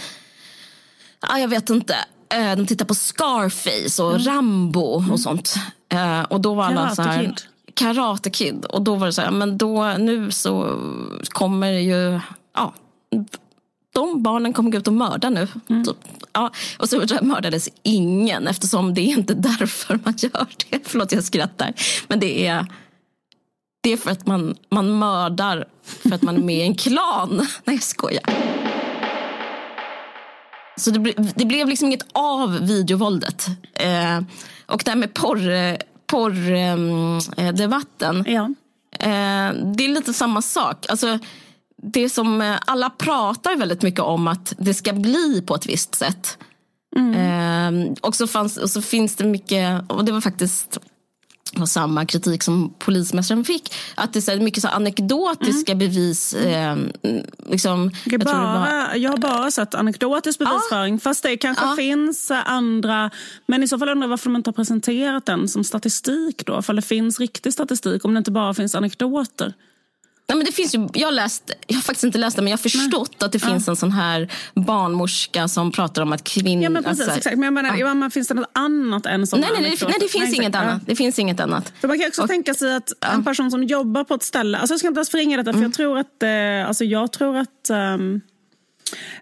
[1.20, 1.96] ah, jag vet inte,
[2.34, 4.22] eh, de tittade på Scarface och mm.
[4.22, 5.12] Rambo mm.
[5.12, 5.54] och sånt.
[5.88, 7.34] Eh, och då var alla så här.
[7.74, 8.64] Karate Kid.
[8.64, 10.80] Och då var det så här, men då, nu så
[11.28, 12.20] kommer ju,
[12.54, 12.74] ja,
[13.96, 15.48] de barnen kommer gå ut och mörda nu.
[15.68, 15.84] Mm.
[15.84, 15.94] Så,
[16.32, 20.80] ja, och så mördades ingen eftersom det är inte därför man gör det.
[20.84, 21.72] Förlåt jag skrattar.
[22.08, 22.66] Men det är,
[23.82, 27.46] det är för att man, man mördar för att man är med i en klan.
[27.64, 28.24] Nej jag skojar.
[30.78, 33.46] Så det, det blev liksom inget av videovåldet.
[33.74, 34.20] Eh,
[34.66, 35.76] och det här med porr,
[36.06, 38.24] porrdebatten.
[38.26, 38.50] Ja.
[38.98, 40.86] Eh, det är lite samma sak.
[40.88, 41.18] Alltså,
[41.92, 45.94] det som eh, alla pratar väldigt mycket om att det ska bli på ett visst
[45.94, 46.38] sätt.
[46.96, 50.78] Eh, och, så fanns, och så finns det mycket, och det var faktiskt
[51.54, 53.74] var samma kritik som polismästaren fick.
[53.94, 56.34] Att det är mycket så anekdotiska bevis.
[56.34, 56.76] Eh,
[57.50, 61.00] liksom, Jag, jag tror det var- bara, jag har bara sett anekdotisk bevisföring.
[61.00, 61.76] Fast det kanske Ja.
[61.76, 63.10] finns eh, andra.
[63.46, 66.62] Men i så fall undrar jag varför de inte har presenterat den som statistik då.
[66.62, 69.54] För det finns riktig statistik om det inte bara finns anekdoter.
[70.28, 72.58] Nej, men det finns ju, jag, läst, jag har faktiskt inte läst det, men jag
[72.58, 76.62] har förstått att det finns en sån här barnmorska som pratar om att kvinnor...
[76.62, 77.36] Ja men precis, exakt.
[77.36, 77.94] Men jag menar, ja.
[77.94, 80.38] men finns det något annat än sådana Nej, nej, nej, det, nej, det finns exakt.
[80.42, 80.60] inget Ja.
[80.60, 80.82] annat.
[80.86, 81.72] Det finns inget annat.
[81.80, 84.58] För man kan också Och- tänka sig att en person som jobbar på ett ställe,
[84.58, 85.62] alltså jag ska inte ens förringa detta för Mm.
[85.70, 88.20] jag tror att, eh, alltså jag tror att ehm,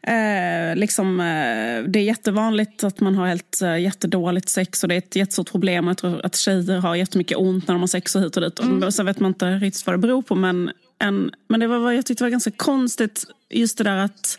[0.02, 4.94] eh, liksom, eh, det är jättevanligt att man har helt eh, jättedåligt sex och det
[4.94, 5.86] är ett jättestort problem.
[5.86, 8.60] Jag tror att tjejer har jättemycket ont när de har sex och hit och dit.
[8.60, 8.82] Mm.
[8.82, 10.70] Och sen vet man inte riktigt vad det beror på men,
[11.04, 14.38] en, men det var vad jag tyckte var ganska konstigt just det där att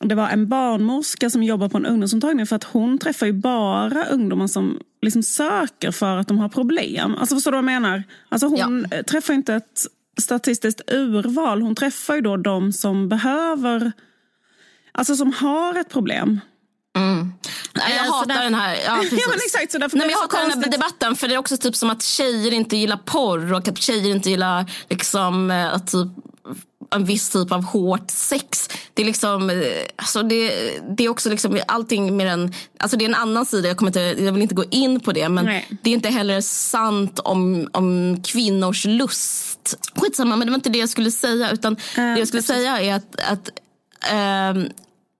[0.00, 4.04] det var en barnmorska som jobbar på en ungdomsmottagning för att hon träffar ju bara
[4.04, 7.14] ungdomar som liksom söker för att de har problem.
[7.14, 8.02] Alltså förstår du vad jag menar?
[8.28, 9.86] Alltså hon eh, träffar inte ett
[10.20, 11.62] statistiskt urval.
[11.62, 13.92] Hon träffar ju då de som behöver,
[14.92, 16.40] alltså som har ett problem.
[17.74, 18.76] Jag hatar där- den här...
[18.86, 19.12] Ja, precis.
[19.22, 20.72] Ja, men exakt, så därför Nej, men blir jag det så hatar den här konstigt.
[20.72, 24.10] debatten för det är också typ som att tjejer inte gillar porr och att tjejer
[24.14, 26.08] inte gillar liksom, eh, att typ,
[26.94, 28.68] en viss typ av hårt sex.
[28.94, 29.56] Det är liksom, eh,
[29.96, 30.50] alltså det,
[30.96, 33.88] det är också liksom allting med en, alltså det är en annan sida, jag, kommer
[33.90, 35.68] inte, jag vill inte gå in på det men Nej.
[35.82, 39.78] det är inte heller sant om, om kvinnors lust.
[39.96, 42.94] Skitsamma, men det var inte det jag skulle säga utan det jag skulle säga är
[42.94, 43.50] att, att
[44.10, 44.68] ehm,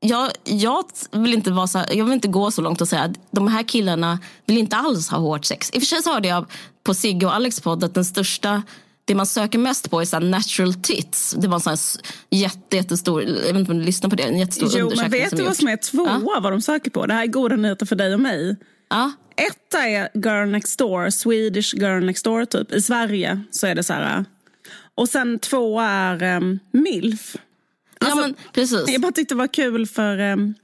[0.09, 3.13] jag, jag vill inte vara så, jag vill inte gå så långt och säga att
[3.31, 5.71] de här killarna vill inte alls ha hårt sex.
[5.73, 6.47] I och för sig så hörde jag
[6.83, 8.63] på Sigge och Alex podd att den största
[9.05, 11.35] det man söker mest på är så natural tits.
[11.39, 14.39] Det var en sån jätte, jättestor, jag vet inte om du lyssnar på det, en
[14.39, 17.07] jättestor Jo, men undersökning vet som du vad som är tvåa vad de söker på?
[17.07, 18.57] Det här är goda nyheter för dig och mig.
[18.91, 19.13] Ja.
[19.37, 22.73] Etta är Girl Next Door, Swedish Girl Next Door typ.
[22.73, 24.25] I Sverige så är det så här.
[24.95, 27.37] Och sen två är um, MILF.
[28.01, 28.85] Ja, Alltså, men precis.
[28.89, 30.21] Jag bara tyckte det var kul för...
[30.21, 30.55] Um,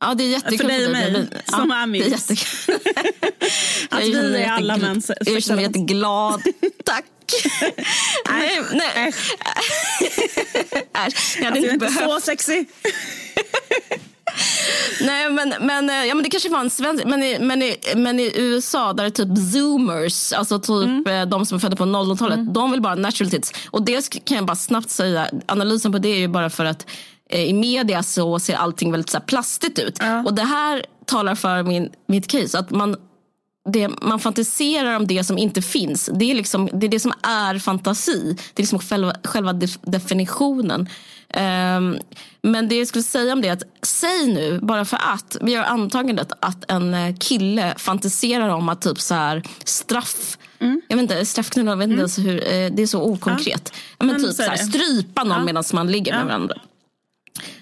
[0.00, 2.30] Ja, det är jättekul För dig och mig, som ja, är mix.
[3.90, 6.42] Att vi är alla män Jag känner mig jätteglad.
[6.84, 7.04] Tack.
[8.30, 9.08] nej, nej.
[9.08, 9.32] Äsch.
[11.06, 12.10] Äsch, jag hade Alltså, inte inte behövt.
[12.10, 12.64] så sexy.
[15.00, 17.04] Nej, men, men, eh, ja, men det kanske var en svensk...
[17.04, 21.06] Men i, men, i, men i USA, där är typ zoomers, alltså typ Mm.
[21.06, 23.52] eh, de som är födda på 00-talet, de vill bara ha natural tits.
[23.70, 26.86] Och det kan jag bara snabbt säga, analysen på det är ju bara för att
[27.30, 29.96] eh, i media så ser allting väldigt så plastigt ut.
[30.00, 30.22] Ja.
[30.24, 32.96] Och det här talar för min, mitt case, att man
[33.72, 36.10] det, man fantiserar om det som inte finns.
[36.14, 38.36] Det är, liksom, det, är det som är fantasi.
[38.54, 40.88] Det är liksom själva, själva def, definitionen.
[41.28, 41.98] Ehm,
[42.42, 45.52] men det jag skulle säga om det är att säg nu, bara för att vi
[45.52, 50.38] gör antagandet att en eh, kille fantiserar om att typ så här straff
[50.88, 53.72] Jag vet inte, straffknulla, jag vet inte ens hur, eh, det är så okonkret.
[53.72, 53.80] Ja.
[53.98, 56.54] Men Men typ så här, strypa någon medan man ligger med varandra.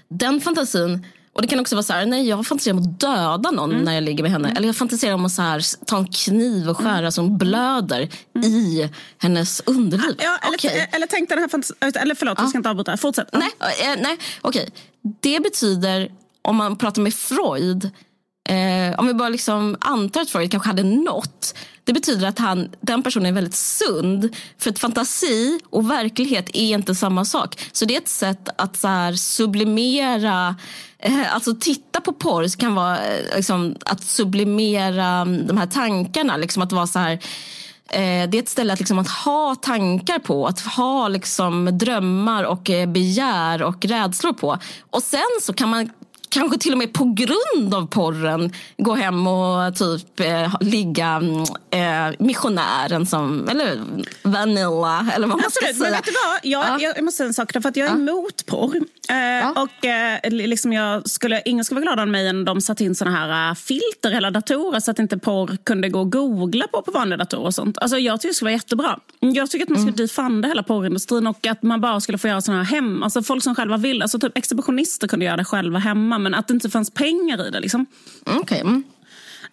[0.09, 3.51] Den fantasin, och det kan också vara så här, nej jag fantiserar om att döda
[3.51, 3.85] någon Mm.
[3.85, 4.53] när jag ligger med henne.
[4.57, 8.09] Eller jag fantiserar om att så här, ta en kniv och skära så hon blöder
[8.45, 10.15] i hennes underliv.
[10.19, 10.89] Ja, eller, Okej.
[10.93, 12.97] eller tänk den här fantas- Eller förlåt, jag ska inte avbryta.
[12.97, 13.29] Fortsätt.
[13.33, 13.39] Ja.
[13.39, 13.51] Nej,
[13.93, 14.69] eh, nej okej.
[15.21, 16.11] Det betyder,
[16.43, 17.91] om man pratar med Freud,
[18.49, 21.55] eh, om vi bara liksom antar att Freud kanske hade något.
[21.85, 24.37] Det betyder att han, den personen är väldigt sund.
[24.59, 27.69] För att fantasi och verklighet är inte samma sak.
[27.73, 30.57] Så det är ett sätt att så här sublimera,
[30.99, 36.37] eh, alltså titta på porr kan vara eh, liksom, att sublimera mm, de här tankarna.
[36.37, 37.21] Liksom att vara så här
[37.89, 42.45] Eh, det är ett ställe att, liksom, att ha tankar på, att ha liksom, drömmar
[42.45, 44.59] och eh, begär och rädslor på.
[44.91, 45.91] Och sen så kan man
[46.29, 51.41] kanske till och med på grund av porren gå hem och typ eh, ligga mm,
[52.11, 53.79] eh, missionären som, eller
[54.23, 55.97] Vanilla eller vad man ska Absolut, men säga.
[55.97, 56.39] vet du vad?
[56.43, 56.93] Jag, Ja.
[56.97, 58.77] jag, måste säga en sak, för att jag är emot porr.
[59.09, 62.81] Eh, Och eh, liksom jag skulle, ingen skulle vara gladare än mig än de satt
[62.81, 66.67] in såna här eh, filter hela datorer så att inte porr kunde gå att googla
[66.69, 67.79] på på vanliga datorer och sånt.
[67.79, 68.99] Alltså jag tycker det skulle vara jättebra.
[69.21, 69.93] Jag tycker att man Mm.
[69.93, 73.23] skulle defunda hela porrindustrin och att man bara skulle få göra såna här hem, alltså
[73.23, 74.03] folk som själva vill.
[74.03, 77.51] Alltså typ exhibitionister kunde göra det själva hemma men att det inte fanns pengar i
[77.51, 77.87] det liksom.
[78.27, 78.85] Mm, Okej, mm.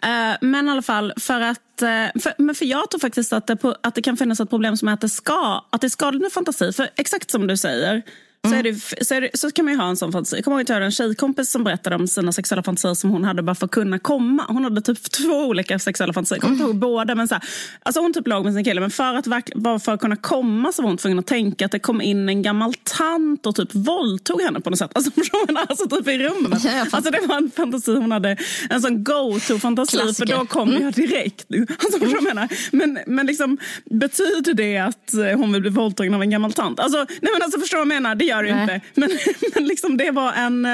[0.03, 3.47] Eh, men i alla fall, för att, eh, för, men för jag tror faktiskt att
[3.47, 5.89] det, att det kan finnas ett problem som är att det, ska, att det är
[5.89, 6.73] skadligt med fantasi.
[6.73, 8.03] För exakt som du säger,
[8.47, 10.35] Så, är det, så, är det, så kan man ju ha en sån fantasi.
[10.35, 13.09] Jag kommer ihåg att jag hade en tjejkompis som berättade om sina sexuella fantasier som
[13.09, 14.45] hon hade bara för att kunna komma.
[14.47, 16.35] Hon hade typ två olika sexuella fantasier.
[16.35, 17.15] Jag kommer inte ihåg båda.
[17.15, 17.43] Men så här,
[17.83, 19.25] alltså hon typ låg med sin kille men för att,
[19.55, 22.29] bara för att kunna komma så var hon tvungen att tänka att det kom in
[22.29, 24.91] en gammal tant och typ våldtog henne på något sätt.
[24.95, 25.11] Alltså,
[25.67, 26.63] alltså typ i rummet.
[26.63, 26.85] Ja.
[26.91, 28.37] Alltså, det var en fantasi hon hade.
[28.69, 30.13] En sån go-to-fantasi.
[30.13, 31.45] För då kom jag direkt.
[31.83, 32.47] Alltså, vad jag menar?
[32.71, 36.79] Men, men liksom, betyder det att hon vill bli våldtagen av en gammal tant?
[36.79, 38.15] Alltså, nej men alltså, förstår du vad jag menar?
[38.41, 38.75] Det gör det ju Nej.
[38.75, 38.81] inte.
[38.99, 39.09] Men,
[39.55, 40.65] men liksom, det var en,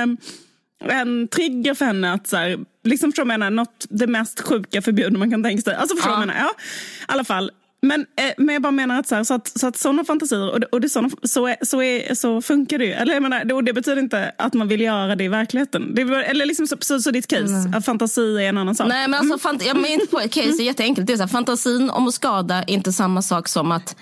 [0.89, 3.49] en trigger för henne att så här, liksom, förstår jag menar?
[3.49, 5.75] Något det mest sjuka förbjudna man kan tänka sig.
[5.75, 6.19] Alltså, förstår Ja.
[6.19, 6.39] jag menar?
[6.39, 7.51] Ja, i alla fall.
[7.81, 10.51] Men, eh, men jag bara menar att så, här, så att, så att sådana fantasier,
[10.51, 12.91] och, det, och det såna, så, är, så, är, så funkar det ju.
[12.91, 15.95] Eller jag menar, det, och det betyder inte att man vill göra det i verkligheten.
[15.95, 18.87] Det, eller liksom så, så, så ditt case, att fantasi är en annan sak.
[18.87, 21.07] Nej, men alltså, fant- jag menar inte på ett case är jätteenkelt.
[21.07, 23.95] Det är så här, fantasin om att skada är inte samma sak som att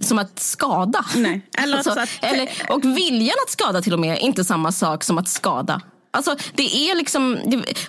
[0.00, 1.04] som att skada.
[1.16, 4.44] Nej, eller alltså, så att- eller, och viljan att skada till och med är inte
[4.44, 5.80] samma sak som att skada.
[6.10, 7.38] Alltså, det är liksom,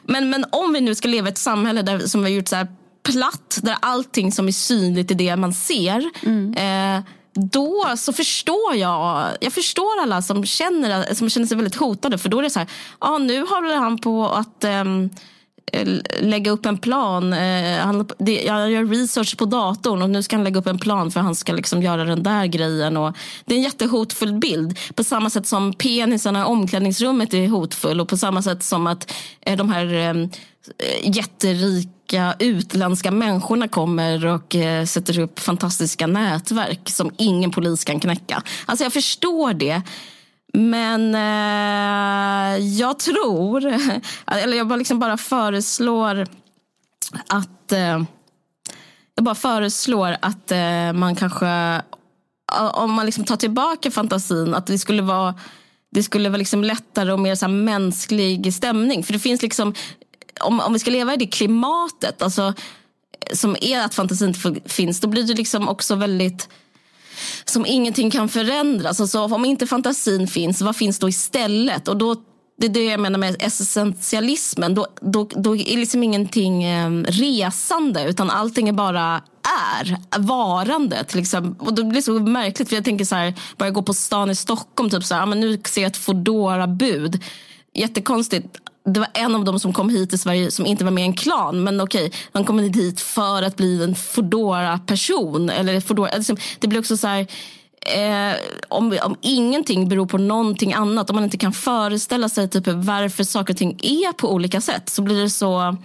[0.04, 2.48] men, men om vi nu ska leva i ett samhälle där, som vi har gjort
[2.48, 2.68] så här
[3.04, 6.10] platt, där allting som är synligt är det man ser.
[6.58, 12.18] Eh, då så förstår jag, jag förstår alla som känner, som känner sig väldigt hotade.
[12.18, 12.68] För då är det så här,
[13.02, 14.84] ja nu håller han på att eh,
[15.74, 15.88] Eh,
[16.22, 17.34] lägga upp en plan.
[17.34, 20.80] Eh, han, det, jag gör research på datorn och nu ska han lägga upp en
[20.80, 22.98] plan för han ska liksom göra den där grejen.
[22.98, 24.78] Och det är en jättehotfull bild.
[24.96, 29.14] På samma sätt som penisarna i omklädningsrummet är hotfull och på samma sätt som att
[29.42, 30.30] eh, de här
[31.02, 34.56] jätterika utländska människorna kommer och
[34.88, 38.44] sätter upp fantastiska nätverk som ingen polis kan knäcka.
[38.66, 39.82] Alltså jag förstår det.
[40.54, 43.66] Men eh, jag tror,
[44.28, 46.28] eller jag bara, liksom bara föreslår
[47.28, 48.04] att eh,
[49.16, 51.82] jag bara föreslår att eh, man kanske,
[52.74, 55.36] om man liksom tar tillbaka fantasin, att det skulle vara
[55.92, 59.04] det skulle vara liksom lättare och mer så här mänsklig stämning.
[59.04, 59.74] För det finns liksom,
[60.42, 62.54] om, om vi ska leva i det klimatet, alltså,
[63.34, 66.50] som är att fantasin inte finns, då blir det liksom också väldigt
[67.46, 69.00] som ingenting kan förändras.
[69.00, 71.88] Alltså, om inte fantasin finns, vad finns då istället?
[71.88, 72.16] Och då,
[72.58, 74.76] det är det jag menar med essentialismen.
[74.76, 79.22] Då, då, då är liksom ingenting eh, resande, utan allting är bara
[79.80, 81.04] är, varande.
[81.04, 81.68] Till exempel.
[81.68, 84.30] Och det blir så märkligt, för jag tänker så här, bara jag går på stan
[84.30, 87.24] i Stockholm, typ så här, men nu ser jag ett foodora bud
[87.74, 88.58] Jättekonstigt.
[88.94, 91.08] Det var en av dem som kom hit till Sverige som inte var med i
[91.08, 91.64] en klan.
[91.64, 96.38] Men okej, han kom inte hit för att bli en foodora person Eller Foodora, liksom,
[96.60, 97.28] det blir också så här...
[97.82, 98.36] Eh,
[98.68, 103.24] om, om ingenting beror på någonting annat, om man inte kan föreställa sig typ varför
[103.24, 105.78] saker och ting är på olika sätt, så blir det så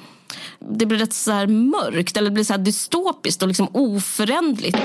[0.58, 4.78] det blir rätt så här mörkt eller det blir så här dystopiskt och liksom oföränderligt.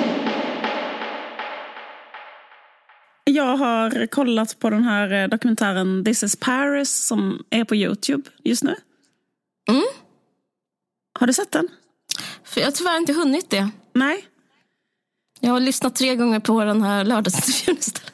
[3.30, 8.30] Jag har kollat på den här eh, dokumentären This is Paris som är på Youtube
[8.44, 8.76] just nu.
[9.70, 9.84] Mm.
[11.20, 11.68] Har du sett den?
[12.44, 13.70] För jag har tyvärr inte hunnit det.
[13.94, 14.26] Nej?
[15.40, 18.12] Jag har lyssnat tre gånger på den här lördagsintervjun istället.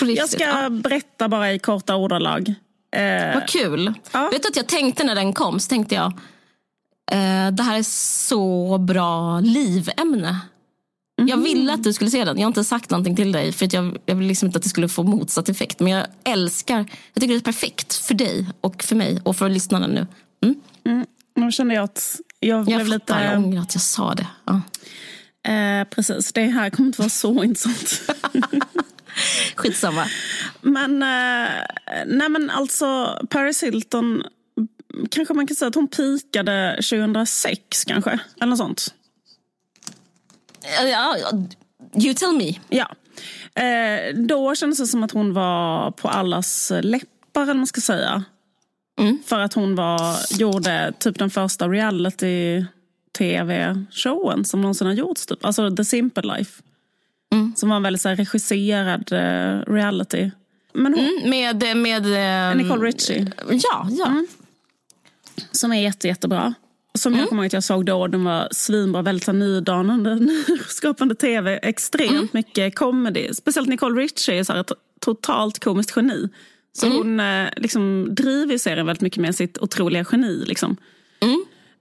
[0.18, 0.68] Jag ska Ja.
[0.70, 2.54] berätta bara i korta ordalag.
[2.96, 3.94] Eh, Vad kul.
[4.12, 4.28] Ja.
[4.32, 6.06] Vet du att jag tänkte när den kom, så tänkte jag
[7.12, 7.82] eh, det här är
[8.18, 10.40] så bra livämne.
[11.16, 12.36] Jag ville att du skulle se den.
[12.38, 14.62] Jag har inte sagt någonting till dig för att jag, jag vill liksom inte att
[14.62, 15.80] det skulle få motsatt effekt.
[15.80, 16.76] Men jag älskar,
[17.12, 20.06] jag tycker det är perfekt för dig och för mig och för lyssnarna nu.
[20.84, 21.06] Mm.
[21.34, 22.98] nu kände jag att jag blev Jag lite...
[22.98, 24.26] fattar, jag ångrar att jag sa det.
[24.44, 24.60] Ja.
[25.52, 28.00] Eh, precis, det här kommer inte vara så intressant.
[29.56, 30.06] Skitsamma.
[30.60, 31.48] Men, eh,
[32.06, 34.22] nej men alltså Paris Hilton,
[35.10, 38.94] kanske man kan säga att hon pikade 2006 kanske, eller något sånt.
[40.90, 41.32] Ja, ja,
[42.04, 42.52] you tell me.
[42.68, 42.88] Ja.
[43.62, 48.24] Eh, då kändes det som att hon var på allas läppar, eller man ska säga.
[49.00, 49.18] Mm.
[49.26, 55.26] För att hon var, gjorde typ den första reality-tv-showen som någonsin har gjorts.
[55.26, 55.44] Typ.
[55.44, 56.62] Alltså The Simple Life.
[57.32, 57.52] Mm.
[57.56, 60.30] Som var en väldigt så här, regisserad eh, reality.
[60.72, 63.32] Men hon, Mm, med, med, ehm, Nicole Richie.
[63.50, 64.24] Ja, ja.
[65.52, 66.54] Som är jätte, jättebra.
[66.96, 67.20] Som Mm.
[67.20, 68.06] jag kommer ihåg att jag såg då.
[68.06, 70.14] Den var svinbra, väldigt nydanande,
[70.48, 71.56] nyskapande tv.
[71.62, 72.28] Extremt Mm.
[72.32, 73.34] mycket comedy.
[73.34, 76.28] Speciellt Nicole Richie är så här ett totalt komiskt geni.
[76.72, 76.98] Så Mm.
[76.98, 80.44] hon eh, liksom driver serien väldigt mycket med sitt otroliga geni.
[80.46, 80.76] Liksom.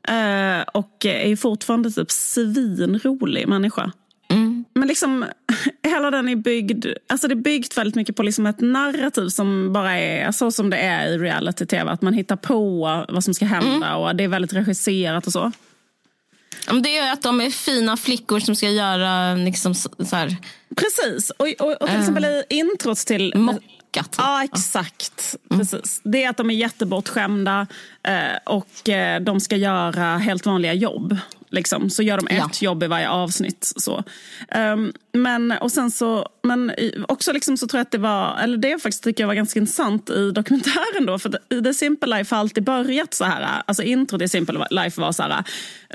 [0.07, 3.91] Eh, och är fortfarande typ svinrolig människa.
[4.29, 4.65] Mm.
[4.73, 5.25] Men liksom,
[5.83, 9.73] hela den är byggd, alltså det är byggt väldigt mycket på liksom ett narrativ som
[9.73, 11.91] bara är så som det är i reality-tv.
[11.91, 15.51] Att man hittar på vad som ska hända och det är väldigt regisserat och så.
[16.83, 20.37] Det är att de är fina flickor som ska göra liksom så här,
[20.75, 21.29] Precis.
[21.29, 23.33] Och, och, och till exempel i introt till...
[23.35, 24.15] mockat.
[24.17, 25.35] Ja, exakt.
[25.49, 26.01] Precis.
[26.03, 27.67] Det är att de är jättebortskämda
[28.03, 31.17] eh, och eh, de ska göra helt vanliga jobb.
[31.55, 31.89] Liksom.
[31.89, 32.65] Så gör de ett Ja.
[32.67, 33.73] jobb i varje avsnitt.
[33.75, 34.03] Så.
[34.49, 36.71] Ehm, men, och sen så, men
[37.07, 39.59] också liksom så tror jag att det var, eller det faktiskt tycker jag var ganska
[39.59, 41.19] intressant i dokumentären då.
[41.19, 45.11] För The Simple Life har alltid börjat så här, alltså introt i Simple Life var
[45.11, 45.43] så här,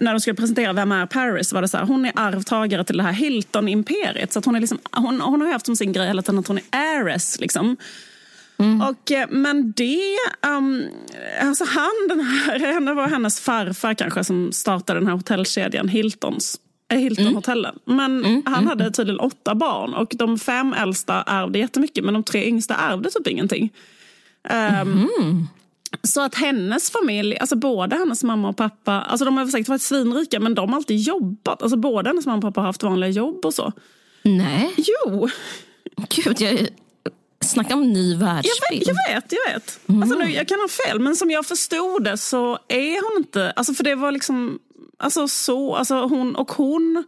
[0.01, 2.97] när de skulle presentera Vem är Paris var det så här, hon är arvtagare till
[2.97, 4.33] det här Hilton-imperiet.
[4.33, 6.59] Så hon, är liksom, hon, hon har haft som sin grej hela tiden att hon
[6.59, 7.41] är heiress.
[7.41, 7.77] Liksom.
[8.89, 9.99] Och, eh, men det,
[10.47, 10.85] um,
[11.43, 16.61] alltså han, den här, det var hennes farfar kanske som startade den här hotellkedjan Hiltons.
[16.93, 17.79] eh, Hilton-hotellen.
[17.85, 22.45] Men han hade tydligen åtta barn och de fem äldsta ärvde jättemycket men de tre
[22.49, 23.71] yngsta ärvde typ ingenting.
[24.49, 25.09] Ehm,
[26.03, 29.83] Så att hennes familj, alltså både hennes mamma och pappa, alltså de har säkert varit
[29.83, 31.63] svinrika men de har alltid jobbat.
[31.63, 33.73] Alltså både hennes mamma och pappa har haft vanliga jobb och så.
[34.23, 35.29] Nej, Jo,
[36.09, 36.41] gud.
[36.41, 36.69] Jag
[37.45, 38.83] snackar om ny Jag vet, världsbild.
[38.87, 39.33] jag vet.
[39.33, 39.81] Jag, vet.
[40.03, 43.51] Alltså nu, jag kan ha fel, men som jag förstod det så är hon inte...
[43.57, 44.59] Alltså för det var liksom...
[44.99, 47.05] Alltså så, alltså hon, och hon...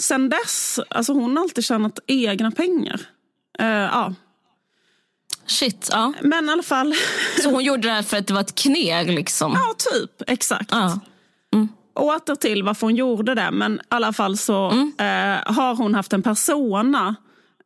[0.00, 3.00] Sen dess, alltså hon har alltid tjänat egna pengar.
[3.58, 4.14] Eh, ja.
[5.46, 6.12] Shit, ja.
[6.20, 6.94] Men i alla fall,
[7.42, 9.52] Så hon gjorde det här för att det var ett kneg liksom?
[9.52, 10.68] ja typ, exakt.
[10.70, 10.98] Ja.
[11.94, 14.66] Åter till varför hon gjorde det, men i alla fall så
[14.98, 17.14] eh, har hon haft en persona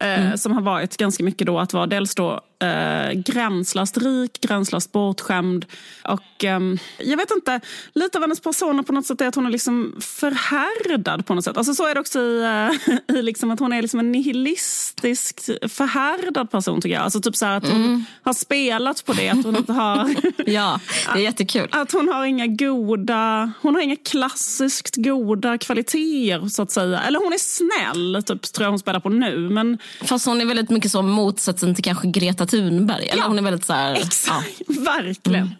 [0.03, 4.93] eh, som har varit ganska mycket då att vara dels då eh, gränslöst rik, gränslöst
[4.93, 5.67] bortskämd
[6.05, 7.61] och ehm, jag vet inte,
[7.95, 11.45] lite av hennes persona på något sätt är att hon är liksom förhärdad på något
[11.45, 11.57] sätt.
[11.57, 15.41] Alltså så är det också i, eh, i liksom att hon är liksom en nihilistisk
[15.69, 17.03] förhärdad person tycker jag.
[17.03, 20.15] Alltså typ så att hon har spelat på det, att hon inte har
[20.47, 20.81] ja,
[21.13, 21.69] det är jättekul.
[21.71, 27.01] att hon har inga goda, hon har inga klassiskt goda kvaliteter så att säga.
[27.01, 29.49] Eller hon är snäll, typ, tror jag hon spelar på nu.
[29.49, 33.07] Men Fast hon är väldigt mycket så motsatsen till kanske Greta Thunberg.
[33.09, 35.55] Eller Ja, hon är väldigt så här, ja, exakt, verkligen.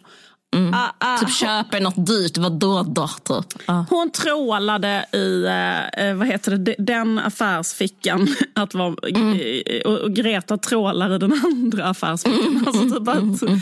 [0.73, 3.07] Ah, ah, typ köper något dyrt, vad då?
[3.23, 3.61] Typ.
[3.67, 3.85] Ja.
[3.89, 8.27] Hon trålade i eh, eh, vad heter det, de- den affärsfickan.
[8.55, 12.63] Att vara, eh, och, och Greta trålar i den andra affärsfickan.
[12.67, 13.59] Alltså typ att,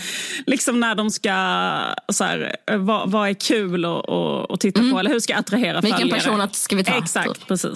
[0.48, 1.32] liksom när de ska,
[2.14, 5.00] så här, eh, vad, vad är kul att, att, att titta på?
[5.00, 6.20] Eller hur ska jag attrahera Vilken följare?
[6.20, 6.94] person att ska vi ta?
[6.98, 7.48] Exakt, typ.
[7.48, 7.72] precis.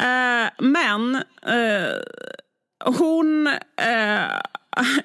[0.00, 1.14] Eh, men
[1.46, 1.94] eh,
[2.84, 4.40] hon eh,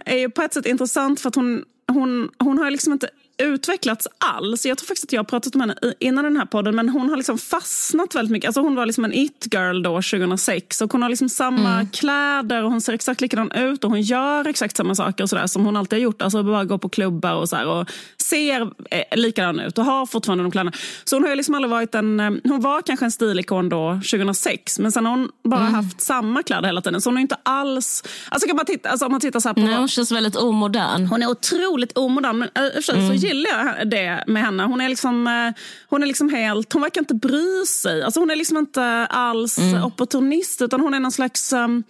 [0.05, 4.07] är ju på ett sätt intressant för att hon, hon, hon har liksom inte utvecklats
[4.17, 4.65] alls.
[4.65, 7.09] Jag tror faktiskt att jag har pratat om henne innan den här podden men hon
[7.09, 8.47] har liksom fastnat väldigt mycket.
[8.47, 12.71] Alltså hon var liksom en it-girl då 2006 och hon har liksom samma kläder och
[12.71, 15.65] hon ser exakt likadan ut och hon gör exakt samma saker och så där, som
[15.65, 16.21] hon alltid har gjort.
[16.21, 17.89] Alltså bara gå på klubbar och så här, och
[18.23, 20.71] ser eh, likadan ut och har fortfarande de kläderna.
[21.03, 23.93] Så hon har ju liksom aldrig varit en, eh, hon var kanske en stilikon då
[23.93, 27.01] 2006 men sen har hon bara haft samma kläder hela tiden.
[27.01, 29.53] Så hon är inte alls, alltså kan man titta, alltså om man tittar så här
[29.53, 31.05] på Nej, hon känns väldigt omodern.
[31.05, 34.43] hon är otroligt omodern, men äh, i och för sig så gillar jag det med
[34.43, 34.63] henne.
[34.63, 38.03] Hon är liksom, eh, hon är liksom helt, hon verkar inte bry sig.
[38.03, 41.83] Alltså hon är liksom inte alls opportunist utan hon är någon slags um,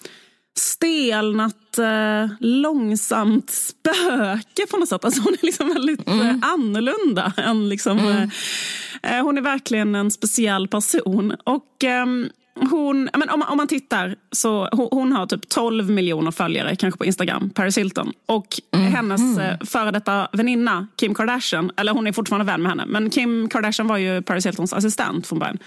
[0.60, 5.06] stelnat, eh, långsamt spöke på något sätt.
[5.06, 7.34] Alltså hon är liksom väldigt eh, annorlunda.
[7.38, 11.36] Än liksom, eh, eh, hon är verkligen en speciell person.
[11.44, 12.30] Och ehm,
[12.70, 16.76] hon, men om, man- om man tittar så hon, hon har typ 12 miljoner följare
[16.76, 18.14] kanske på Instagram, Paris Hilton.
[18.26, 22.86] Och hennes eh, före detta väninna Kim Kardashian, eller hon är fortfarande vän med henne,
[22.88, 25.58] men Kim Kardashian var ju Paris Hiltons assistent från början.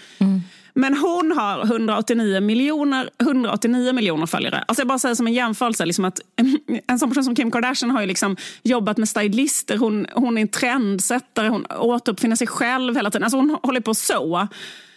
[0.76, 4.64] Men hon har 189 miljoner, 189 miljoner följare.
[4.68, 5.86] Alltså jag bara säger som en jämförelse.
[5.86, 6.20] Liksom att
[6.86, 9.76] en sån person som Kim Kardashian har ju liksom jobbat med stylister.
[9.76, 11.48] Hon, hon är en trendsättare.
[11.48, 13.24] Hon återuppfinner sig själv hela tiden.
[13.24, 14.48] Alltså hon håller på så.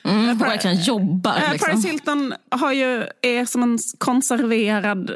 [0.03, 1.35] Mm, hon verkligen jobbar.
[1.37, 1.69] Eh, Liksom.
[1.69, 5.11] Paris Hilton har ju, är som en konserverad,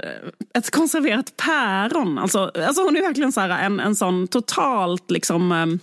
[0.53, 2.17] ett konserverat päron.
[2.17, 5.79] Alltså, alltså hon är verkligen så här en, en sån totalt liksom,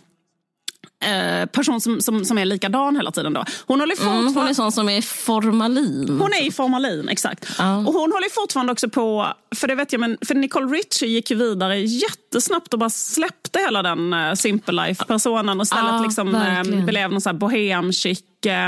[1.01, 3.33] eh, person som, som, som är likadan hela tiden.
[3.33, 3.45] Då.
[3.67, 4.41] Hon håller Mm, fortfarande...
[4.41, 6.19] hon är sån som är formalin.
[6.21, 7.45] Hon är i formalin, exakt.
[7.59, 11.31] Och hon håller fortfarande också på, för det vet jag, men för Nicole Richie gick
[11.31, 16.35] ju vidare jättesnabbt och bara släppte hela den uh, Simple Life-personen och istället Ja, liksom,
[16.35, 18.67] eh, blev någon så här bohem chic, eh,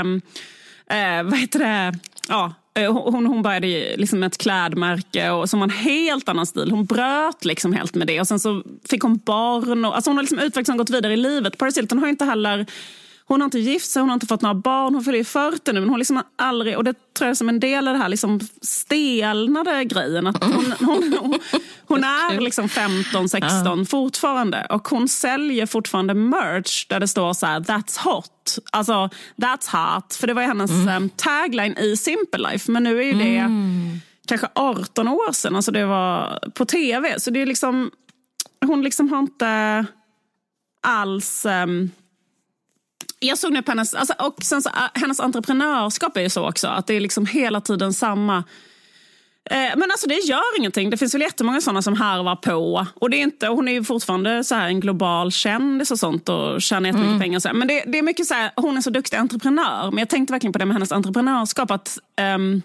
[0.99, 5.59] eh, vad heter det, ja, Eh, hon, hon började liksom med ett klädmärke och som
[5.59, 6.71] var en helt annan stil.
[6.71, 9.85] Hon bröt liksom helt med det och sen så fick hon barn.
[9.85, 11.57] Och, alltså hon har liksom utvecklats och gått vidare i livet.
[11.57, 12.65] Paris Hilton har inte heller
[13.33, 15.73] hon har inte gift sig, hon har inte fått några barn, hon fyller ju 40
[15.73, 15.79] nu.
[15.79, 18.09] Men hon liksom har aldrig, och det tror jag som en del av det här
[18.09, 20.27] liksom stelnade grejen.
[20.27, 21.39] Att hon, hon, hon,
[21.87, 24.67] hon är liksom 15, 16 fortfarande.
[24.69, 28.59] Och hon säljer fortfarande merch där det står så här, that's hot.
[28.71, 30.15] Alltså, that's hot.
[30.15, 31.09] För det var ju hennes mm.
[31.09, 32.71] tagline i Simple Life.
[32.71, 33.99] Men nu är ju det mm.
[34.27, 35.55] kanske 18 år sedan.
[35.55, 37.19] Alltså det var på tv.
[37.19, 37.91] Så det är liksom,
[38.65, 39.85] hon liksom har inte
[40.81, 41.45] alls...
[41.45, 41.91] Um,
[43.23, 46.49] jag såg nu på hennes, alltså, och sen så, uh, hennes entreprenörskap är ju så
[46.49, 46.67] också.
[46.67, 48.43] Att det är liksom hela tiden samma.
[49.49, 50.89] Eh, men alltså det gör ingenting.
[50.89, 52.87] Det finns väl jättemånga sådana som harvar på.
[52.95, 56.29] Och det är inte, hon är ju fortfarande så här en global kändis och sånt
[56.29, 57.19] och tjänar jättemycket mm.
[57.19, 57.39] pengar.
[57.39, 57.49] Så.
[57.53, 59.91] Men det, det, är mycket så här, hon är så duktig entreprenör.
[59.91, 61.71] Men jag tänkte verkligen på det med hennes entreprenörskap.
[61.71, 61.97] Att
[62.35, 62.61] um,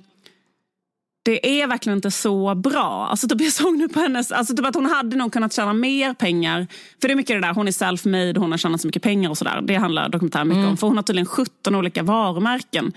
[1.23, 3.09] det är verkligen inte så bra.
[3.11, 5.73] Alltså typ jag såg nu på hennes, alltså typ att hon hade nog kunnat tjäna
[5.73, 6.67] mer pengar.
[7.01, 9.31] För det är mycket det där, hon är self-made, hon har tjänat så mycket pengar
[9.31, 9.61] och sådär.
[9.63, 10.71] Det handlar dokumentären mycket mm.
[10.71, 10.77] om.
[10.77, 12.93] För hon har tydligen 17 olika varumärken.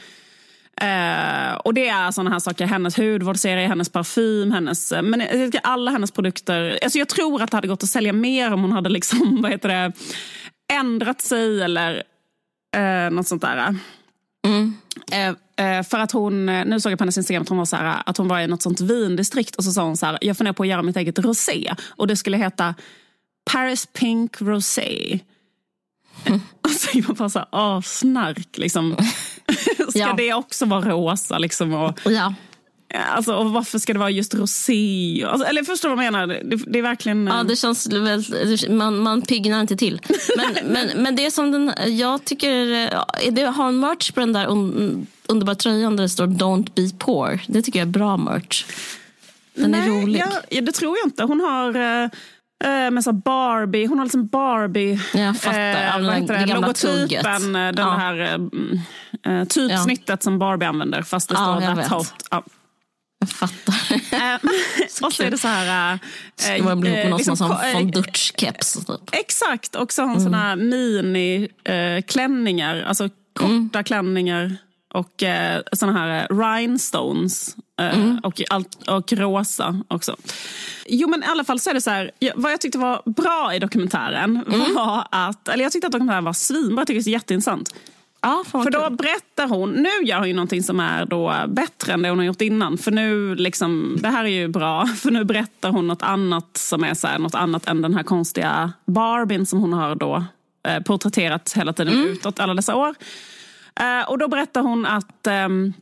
[0.82, 5.24] Uh, och det är sådana här saker, hennes hudvårdsserie, hennes parfym, hennes, men
[5.64, 6.80] alla hennes produkter.
[6.84, 9.52] Alltså jag tror att det hade gått att sälja mer om hon hade liksom, vad
[9.52, 9.92] heter det,
[10.74, 12.04] ändrat sig eller
[12.78, 13.76] uh, något sånt där.
[14.48, 14.78] Mm.
[15.14, 17.66] Uh, Eh, för att hon, eh, nu såg jag på hennes Instagram att hon var,
[17.66, 20.18] så här, att hon var i något sånt vindistrikt och så sa hon så här,
[20.22, 21.76] jag funderar på att göra mitt eget rosé.
[21.88, 22.76] Och det skulle heta
[23.52, 25.20] Paris Pink Rosé.
[26.26, 26.42] Mm.
[26.62, 28.98] Och så är man bara så här, åh, snark liksom.
[29.90, 30.14] Ska ja.
[30.18, 31.74] det också vara rosa liksom?
[31.74, 32.34] Och, ja.
[32.94, 35.26] Alltså, och varför ska det vara just rosé?
[35.28, 36.28] Alltså, eller förstår du vad jag menar?
[36.28, 37.28] Det, det, är verkligen...
[37.28, 38.24] Ja, det känns väl,
[38.70, 40.02] man, man piggnar inte till.
[40.38, 44.48] Men, men, men det som den, jag tycker, det har en merch på den där
[45.28, 47.40] underbara tröjan där det står Don't be poor.
[47.48, 48.66] Det tycker jag är bra merch.
[49.54, 50.24] Den Nej, är rolig.
[50.50, 51.24] Ja, det tror jag inte.
[51.24, 52.10] Hon har...
[52.92, 56.00] Med så Barbie, hon har liksom Barbie, jag fattar.
[56.00, 57.90] Eh, vad heter det, logotypen, den ja.
[57.90, 58.40] här
[59.26, 60.18] eh, typsnittet ja.
[60.18, 62.14] som Barbie använder fast det står ja, That's hot.
[63.22, 63.22] Ja.
[63.22, 64.40] Jag fattar.
[65.06, 66.00] och så är det så här...
[66.36, 68.86] Ska man bli ihop med någon liksom, som har von Dutch-keps?
[68.86, 69.00] Typ.
[69.12, 70.26] Exakt, och så har hon mm.
[70.26, 73.84] såna mini-klänningar, alltså korta mm.
[73.84, 74.58] klänningar
[74.94, 77.56] och eh, såna här eh, rhinestones.
[77.80, 78.20] Eh, mm.
[78.24, 80.16] och, allt, och rosa också.
[80.86, 83.56] Jo men i alla fall så är det så här, vad jag tyckte var bra
[83.56, 84.76] i dokumentären mm.
[84.76, 87.74] var att, eller jag tyckte att dokumentären var svinbra, jag tycker det är jätteintressant.
[88.22, 92.02] Ja, för då berättar hon, nu gör hon ju någonting som är då bättre än
[92.02, 92.78] det hon har gjort innan.
[92.78, 96.84] För nu, liksom, det här är ju bra, för nu berättar hon något annat som
[96.84, 100.24] är så här, något annat än den här konstiga Barbien som hon har då
[100.68, 102.08] eh, porträtterat hela tiden mm.
[102.08, 102.96] utåt alla dessa år.
[103.80, 105.74] Eh, och då berättar hon att ehm,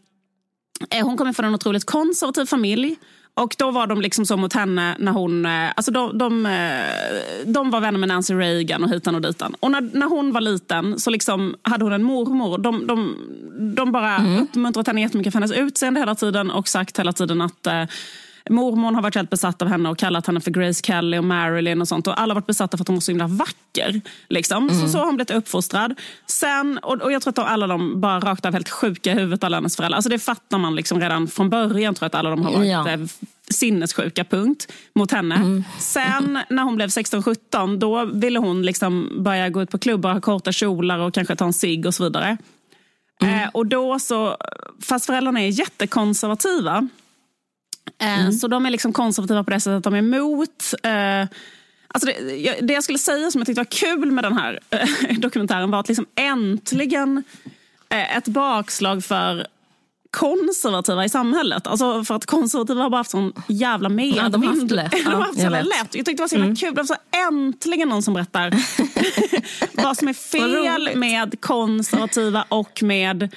[0.89, 2.95] eh, hon kommer från en otroligt konservativ familj.
[3.39, 5.45] Och då var de liksom så mot henne när hon...
[5.45, 9.55] Eh, alltså de, de, eh, de var vänner med Nancy Reagan och hitan och ditan.
[9.59, 12.57] Och när, när hon var liten så liksom hade hon en mormor.
[12.57, 13.15] De, de,
[13.75, 14.43] de bara mm.
[14.43, 17.67] uppmuntrat henne jättemycket för hennes utseende hela tiden och sagt hela tiden att
[18.49, 21.81] Mormor har varit helt besatt av henne och kallat henne för Grace Kelly och Marilyn
[21.81, 22.07] och sånt.
[22.07, 24.01] Och alla har varit besatta för att hon var så himla vacker.
[24.27, 24.69] Liksom.
[24.69, 24.81] Mm.
[24.81, 25.99] Så, så har hon blivit uppfostrad.
[26.25, 29.43] Sen, och, och jag tror att alla de bara rakt av helt sjuka i huvudet,
[29.43, 29.95] alla hennes föräldrar.
[29.95, 32.69] Alltså det fattar man liksom redan från början, tror jag att alla de har varit
[32.69, 32.89] ja.
[32.89, 32.99] Eh,
[33.51, 35.35] sinnessjuka, punkt, mot henne.
[35.35, 35.63] Mm.
[35.79, 40.21] Sen när hon blev 16-17, då ville hon liksom börja gå ut på klubbar, ha
[40.21, 42.37] korta kjolar och kanske ta en cigg och så vidare.
[43.21, 43.43] Mm.
[43.43, 44.37] Eh, och då så,
[44.81, 46.87] fast föräldrarna är jättekonservativa
[47.97, 48.31] mm.
[48.31, 51.37] Så de är liksom konservativa på det sättet att de är emot eh,
[51.93, 53.65] Alltså det, det, jag skulle säga som jag tyckte var
[53.97, 57.23] kul med den här eh, dokumentären var att liksom äntligen
[57.89, 59.47] ett bakslag för
[60.11, 61.67] konservativa i samhället.
[61.67, 64.25] Alltså för att konservativa har bara haft sån jävla medvind.
[64.25, 64.91] Ja, de har haft lätt.
[65.05, 65.65] de har haft så lätt.
[65.79, 66.55] Jag tyckte det var så himla mm.
[66.55, 66.75] kul.
[66.75, 66.95] Det var så
[67.31, 68.53] äntligen någon som berättar
[69.83, 73.35] vad som är fel med konservativa och med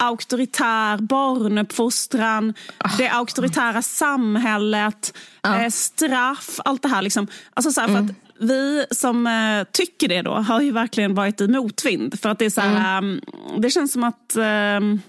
[0.00, 2.96] auktoritär barnuppfostran, oh.
[2.98, 5.64] det auktoritära samhället, oh.
[5.64, 7.02] eh, straff, allt det här.
[7.02, 7.26] Liksom.
[7.54, 8.06] Alltså så här, mm.
[8.06, 12.20] för att vi som eh, tycker det då har ju verkligen varit i motvind.
[12.20, 13.20] För att det är så här, mm.
[13.54, 15.00] um, det känns som att um,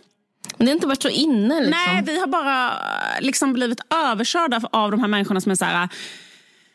[0.57, 1.61] men det har inte varit så inne?
[1.61, 1.83] Liksom.
[1.85, 5.65] Nej, vi har bara eh, liksom blivit överkörda av de här människorna som är så
[5.65, 5.89] här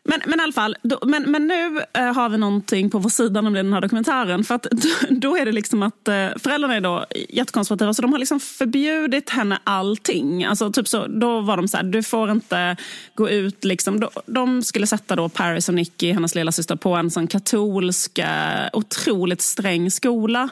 [0.08, 3.10] men, men i alla fall, då, men, men nu eh, har vi någonting på vår
[3.10, 4.44] sida om den här dokumentären.
[4.44, 4.66] För att
[5.10, 9.30] då är det liksom att eh, föräldrarna är då jättekonservativa så de har liksom förbjudit
[9.30, 10.44] henne allting.
[10.44, 12.76] Alltså typ så, då var de så här, du får inte
[13.14, 14.00] gå ut liksom.
[14.00, 18.18] De, de skulle sätta då Paris och Nicky, hennes lilla syster på en sån katolsk,
[18.18, 20.48] eh, otroligt sträng skola.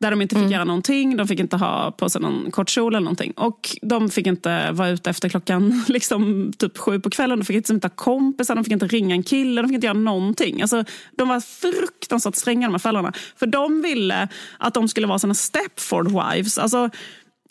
[0.00, 1.16] Där de inte fick göra någonting.
[1.16, 3.32] De fick inte ha på sig någon kort kjol eller någonting.
[3.32, 7.38] Och de fick inte vara ute efter klockan liksom, typ sju på kvällen.
[7.38, 9.98] De fick inte ha kompisar, de fick inte ringa en kille, de fick inte göra
[9.98, 10.62] någonting.
[10.62, 10.84] Alltså,
[11.16, 13.12] de var fruktansvärt stränga de här föräldrarna.
[13.36, 14.28] För de ville
[14.58, 16.58] att de skulle vara såna Stepford wives.
[16.58, 16.90] Alltså,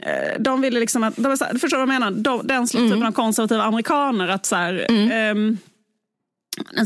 [0.04, 2.12] eh, de ville liksom att, de förstår du vad jag menar?
[2.12, 4.28] De, den typen av konservativa amerikaner.
[4.28, 5.58] att så här, ehm, en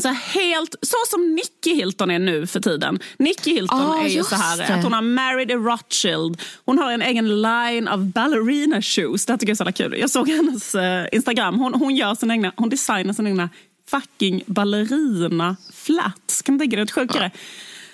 [0.02, 3.00] så här helt, så som Nicky Hilton är nu för tiden.
[3.20, 4.68] Nicky Hilton Ah, är ju så här det.
[4.74, 6.42] att hon har married a Rothschild.
[6.66, 9.26] Hon har en egen line av ballerina shoes.
[9.26, 10.00] Det tycker jag är så kul.
[10.00, 11.60] Jag såg hennes eh, Instagram.
[11.60, 13.50] Hon, hon, gör sina egna, hon designar sina egna
[13.90, 16.42] fucking ballerina flats.
[16.42, 17.32] Kan du tänka dig något sjukare?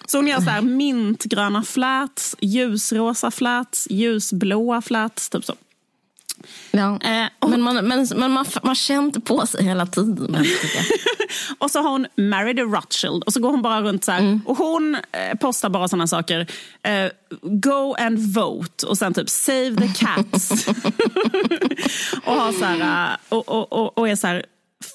[0.06, 5.30] Så hon gör så här mintgröna flats, ljusrosa flats, ljusblåa flats.
[5.30, 5.56] Typ så.
[6.72, 7.00] Ja.
[7.02, 10.46] Eh, men man, men, men man, man kände på sig hela tiden.
[11.58, 14.40] Och så har hon married a Rothschild och så går hon bara runt så här.
[14.46, 16.48] Och hon eh, postar bara såna saker.
[16.84, 17.12] Eh,
[17.42, 20.68] go and vote och sen typ save the cats.
[22.26, 24.46] och, har så här, eh, och, och, och, och är så här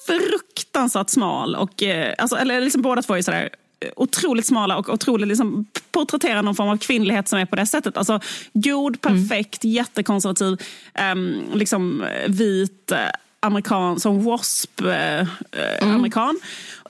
[0.07, 1.57] fruktansvärt smal.
[1.57, 3.49] Och, eh, alltså, eller liksom båda två är så där
[3.97, 7.97] otroligt smala och otroligt liksom porträtterar någon form av kvinnlighet som är på det sättet.
[7.97, 8.21] Alltså
[8.53, 10.63] god, perfekt, jättekonservativ,
[10.95, 12.99] ehm, liksom eh, vit eh,
[13.41, 16.41] amerikan, som wasp-amerikan.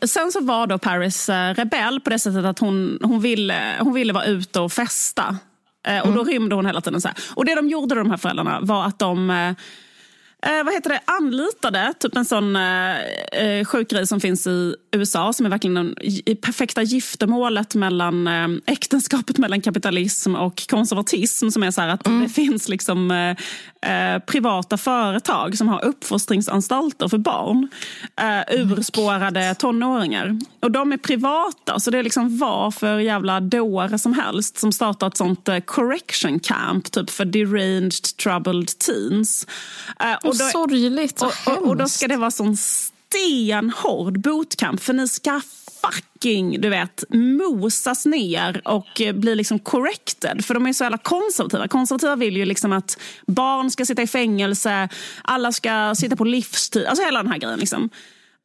[0.02, 3.94] Sen så var då Paris eh, rebell på det sättet att hon, hon, ville, hon
[3.94, 5.38] ville vara ute och festa.
[5.86, 7.00] Eh, och då rymde hon hela tiden.
[7.00, 7.16] så här.
[7.34, 9.54] Och det de gjorde, de här föräldrarna, var att de
[10.44, 13.00] eh, eh, vad heter det, anlitade typ en sån eh,
[13.32, 15.94] eh, sjuk grej som finns i USA som är verkligen den
[16.36, 22.28] perfekta giftermålet mellan eh, äktenskapet mellan kapitalism och konservatism som är så här att det
[22.28, 23.34] finns liksom
[23.84, 27.68] eh, privata företag som har uppfostringsanstalter för barn.
[28.20, 30.38] Eh, urspårade tonåringar.
[30.60, 34.72] Och de är privata så det är liksom vad för jävla dåre som helst som
[34.72, 39.46] startar ett sånt eh, correction camp typ för deranged troubled teens.
[40.00, 44.92] Eh, Och då- sorgligt och, och, och, då ska det vara sån stenhård bootcamp för
[44.92, 45.40] ni ska
[45.84, 50.44] fucking du vet, mosas ner och eh, blir bli liksom corrected.
[50.44, 51.68] För de är så jävla konservativa.
[51.68, 54.88] Konservativa vill ju liksom att barn ska sitta i fängelse,
[55.22, 56.86] alla ska sitta på livstid.
[56.86, 57.58] Alltså hela den här grejen.
[57.58, 57.90] Liksom.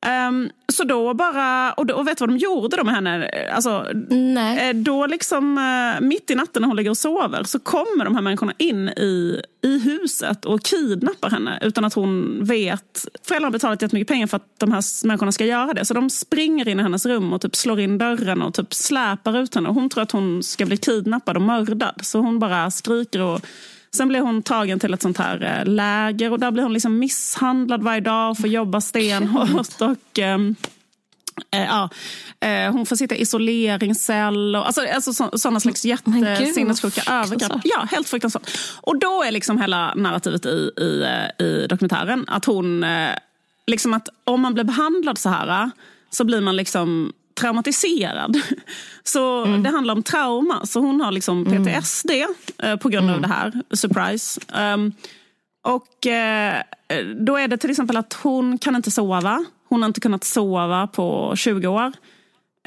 [0.06, 3.30] Ehm, så då bara, och, då, och vet du vad de gjorde då med henne?
[3.54, 4.70] Alltså, Nej.
[4.70, 8.16] Eh, Då liksom eh, mitt i natten när hon ligger och sover så kommer de
[8.16, 13.08] här människorna in i, i huset och kidnappar henne utan att hon vet.
[13.28, 15.86] Föräldrarna har betalat jättemycket pengar för att de här människorna ska göra det.
[15.86, 19.38] Så de springer in i hennes rum och typ slår in dörren och typ släpar
[19.38, 19.70] ut henne.
[19.70, 22.00] Och hon tror att hon ska bli kidnappad och mördad.
[22.02, 23.42] Så hon bara skriker och
[23.92, 27.00] Sen blir hon tagen till ett sånt här eh, läger och där blir hon liksom
[27.00, 29.82] misshandlad varje dag och får jobba stenhårt.
[29.82, 30.56] Och, ehm,
[31.52, 31.90] Eh, ja,
[32.40, 34.56] eh, hon får sitta i isoleringscell.
[34.56, 37.52] Och, alltså, alltså så, sådana slags jättesinnessjuka övergrepp.
[37.64, 38.50] Ja, helt fruktansvärt.
[38.82, 41.06] Och då är liksom hela narrativet i, i,
[41.44, 42.86] i dokumentären att hon...
[43.68, 45.72] Liksom att om man blir behandlad så här
[46.10, 48.42] så blir man liksom traumatiserad.
[49.04, 50.66] Så det handlar om trauma.
[50.66, 52.12] Så hon har liksom PTSD
[52.64, 53.54] eh, på grund av det här.
[53.72, 54.42] Surprise.
[54.74, 54.94] Um,
[55.64, 56.62] och eh,
[57.16, 59.46] då är det till exempel att hon kan inte sova.
[59.70, 61.92] Hon har inte kunnat sova på 20 år.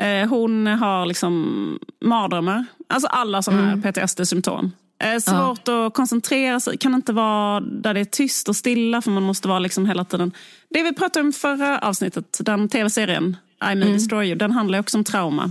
[0.00, 2.64] Eh, hon har liksom mardrömmar.
[2.88, 4.72] Alltså alla sådana här PTSD-symptom.
[5.02, 9.10] Eh, svårt att koncentrera sig, kan inte vara där det är tyst och stilla för
[9.10, 10.32] man måste vara liksom hela tiden.
[10.70, 13.36] Det vi pratade om förra avsnittet, den tv-serien
[13.72, 15.50] I may destroy you, den handlar också om trauma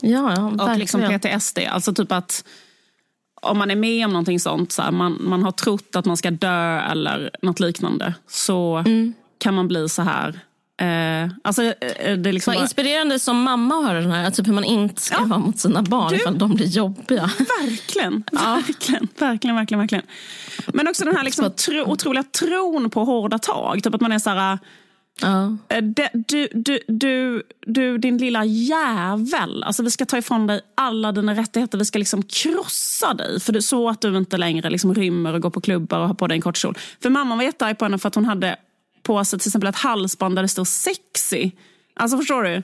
[0.00, 0.78] Ja, ja, och verkligen.
[0.78, 1.58] liksom PTSD.
[1.70, 2.44] Alltså typ att
[3.42, 6.16] om man är med om någonting sånt, så här, man, man har trott att man
[6.16, 9.14] ska dö eller något liknande, så Mm.
[9.38, 10.40] kan man bli så här.
[10.80, 11.72] Eh, alltså, eh,
[12.16, 14.30] det är liksom Vad bara, inspirerande som mamma att höra den här.
[14.30, 17.30] Typ hur man inte ska vara mot sina barn Du- ifall de blir jobbiga.
[17.62, 20.04] verkligen, verkligen, verkligen, verkligen, verkligen.
[20.66, 23.82] Men också den här liksom tro, otroliga tron på hårda tag.
[23.82, 24.58] Typ att man är så här,
[25.20, 25.56] Ja.
[25.68, 29.62] Eh, Du, du, du, du, din lilla jävel.
[29.62, 31.78] Alltså vi ska ta ifrån dig alla dina rättigheter.
[31.78, 33.40] Vi ska liksom krossa dig.
[33.40, 36.14] För det, så att du inte längre liksom rymmer och går på klubbar och har
[36.14, 36.78] på dig en kort kjol.
[37.02, 38.56] För mamman var jättearg på henne för att hon hade
[39.02, 41.50] på sig till exempel ett halsband där det stod sexy.
[41.94, 42.62] Alltså förstår du?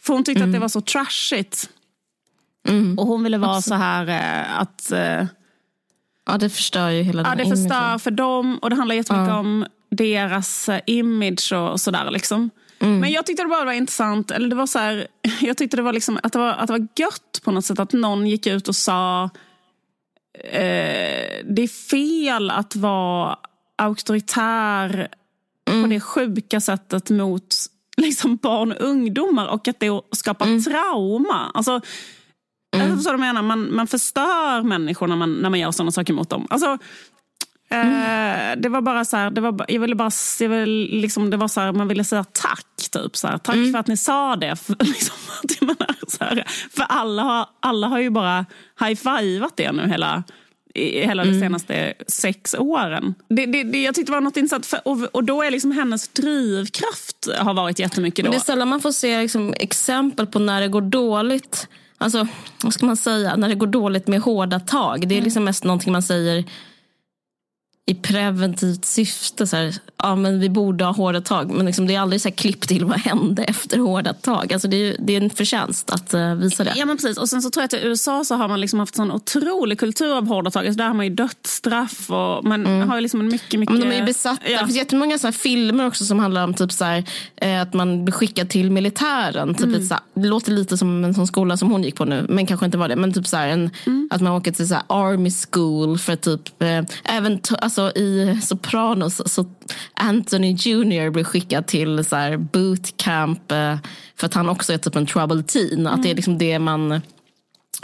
[0.00, 1.70] För hon tyckte att det var så trashigt.
[2.98, 4.90] Och hon ville vara så här eh, att...
[4.92, 5.26] eh,
[6.26, 9.66] ja, det förstör ju hela Ja, det förstör för dem och det handlar jättemycket om
[9.96, 12.10] deras eh, image och, sådär.
[12.10, 12.50] Liksom.
[12.78, 15.06] Men jag tyckte det bara var intressant, eller det var så här,
[15.40, 17.78] jag tyckte det var liksom, att, det var, att det var gött på något sätt
[17.78, 19.30] att någon gick ut och sa
[20.44, 23.38] eh, det är fel att vara
[23.76, 25.08] auktoritär
[25.64, 27.54] på det sjuka sättet mot
[27.96, 31.50] liksom, barn och ungdomar och att det skapar trauma.
[31.54, 31.80] Alltså,
[32.74, 32.98] Mm.
[32.98, 36.30] Så de menar, man, man förstör människor när man, när man gör sådana saker mot
[36.30, 36.46] dem.
[36.50, 36.78] Alltså,
[37.70, 38.62] Mm.
[38.62, 40.10] det var bara så här, det var, jag ville bara,
[40.40, 42.66] jag ville, liksom, det var så här, man ville säga tack.
[42.90, 43.72] Typ, så här, tack mm.
[43.72, 44.56] för att ni sa det.
[44.56, 45.16] För, liksom,
[46.20, 48.46] här, för alla, har, alla har ju bara
[48.80, 50.22] high-fivat det nu hela,
[50.74, 51.34] hela mm.
[51.34, 53.14] de senaste sex åren.
[53.28, 54.66] Det, det, det, jag tyckte det var något intressant.
[54.66, 58.30] För, och, och då är liksom hennes drivkraft har varit jättemycket då.
[58.30, 61.68] det är sällan man får se liksom, exempel på när det går dåligt.
[61.98, 62.26] Alltså,
[62.62, 63.36] vad ska man säga?
[63.36, 65.08] När det går dåligt med hårda tag.
[65.08, 65.24] Det är mm.
[65.24, 66.44] liksom mest någonting man säger
[67.86, 69.46] i preventivt syfte.
[69.46, 71.50] Så här, ja, men vi borde ha hårda tag.
[71.50, 74.52] Men liksom, det är aldrig så här klipp till vad hände efter hårda tag.
[74.52, 76.72] Alltså, det, är, det är en förtjänst att uh, visa det.
[76.76, 77.18] Ja men precis.
[77.18, 79.78] Och sen så tror jag att i USA så har man liksom haft en otrolig
[79.78, 80.66] kultur av hårda tag.
[80.66, 82.10] Alltså, där har man ju dödsstraff.
[82.10, 82.88] Och man mm.
[82.88, 83.72] har liksom en mycket, mycket...
[83.74, 84.50] Men de är ju besatta.
[84.50, 84.60] Ja.
[84.60, 87.04] Det finns jättemånga så filmer också som handlar om typ så här,
[87.36, 89.54] eh, att man blir skickad till militären.
[89.54, 89.86] Typ mm.
[89.86, 92.26] så här, det låter lite som en sån skola som hon gick på nu.
[92.28, 92.96] Men kanske inte var det.
[92.96, 94.08] Men typ så en, mm.
[94.10, 99.46] att man åker till så army school för typ eh, även alltså i Sopranos så
[99.94, 103.76] Anthony Jr blir skickad till så här bootcamp eh,
[104.16, 105.80] för att han också är typ en troubled teen.
[105.80, 105.86] Mm.
[105.86, 107.00] Att det är liksom det man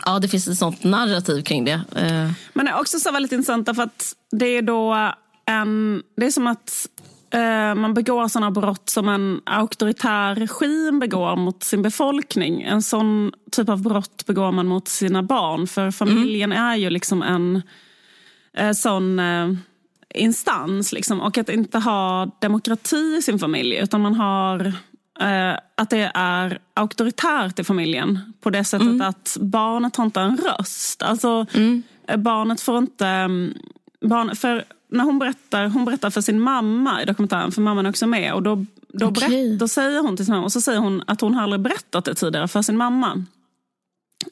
[0.05, 1.81] Ja, det finns ett sånt narrativ kring det.
[1.97, 2.31] Eh.
[2.53, 5.13] Men det är också så väldigt intressant för att det är då
[5.47, 6.03] en...
[6.17, 6.89] Det är som att
[7.31, 12.63] eh, man begår sådana brott som en auktoritär regim begår mot sin befolkning.
[12.63, 15.67] En sån typ av brott begår man mot sina barn.
[15.67, 16.65] För familjen mm.
[16.65, 17.63] är ju liksom en
[18.75, 19.21] sån...
[20.15, 20.93] Eh, instans.
[20.93, 23.77] Liksom, och att inte ha demokrati i sin familj.
[23.77, 24.67] Utan man har
[25.21, 28.19] eh, att det är auktoritärt i familjen.
[28.41, 29.09] På det sättet mm.
[29.09, 31.03] att barnet har inte en röst.
[31.03, 31.83] Alltså mm.
[32.17, 33.07] barnet får inte...
[33.07, 33.55] Mm,
[34.01, 37.91] barn, för när hon berättar, hon berättar för sin mamma i dokumentären, för mamman är
[37.91, 38.35] också med.
[38.35, 39.29] Och då, då, okay.
[39.29, 42.05] berätt, då säger hon till sin mamma, och så säger hon att hon aldrig berättat
[42.05, 43.25] det tidigare för sin mamma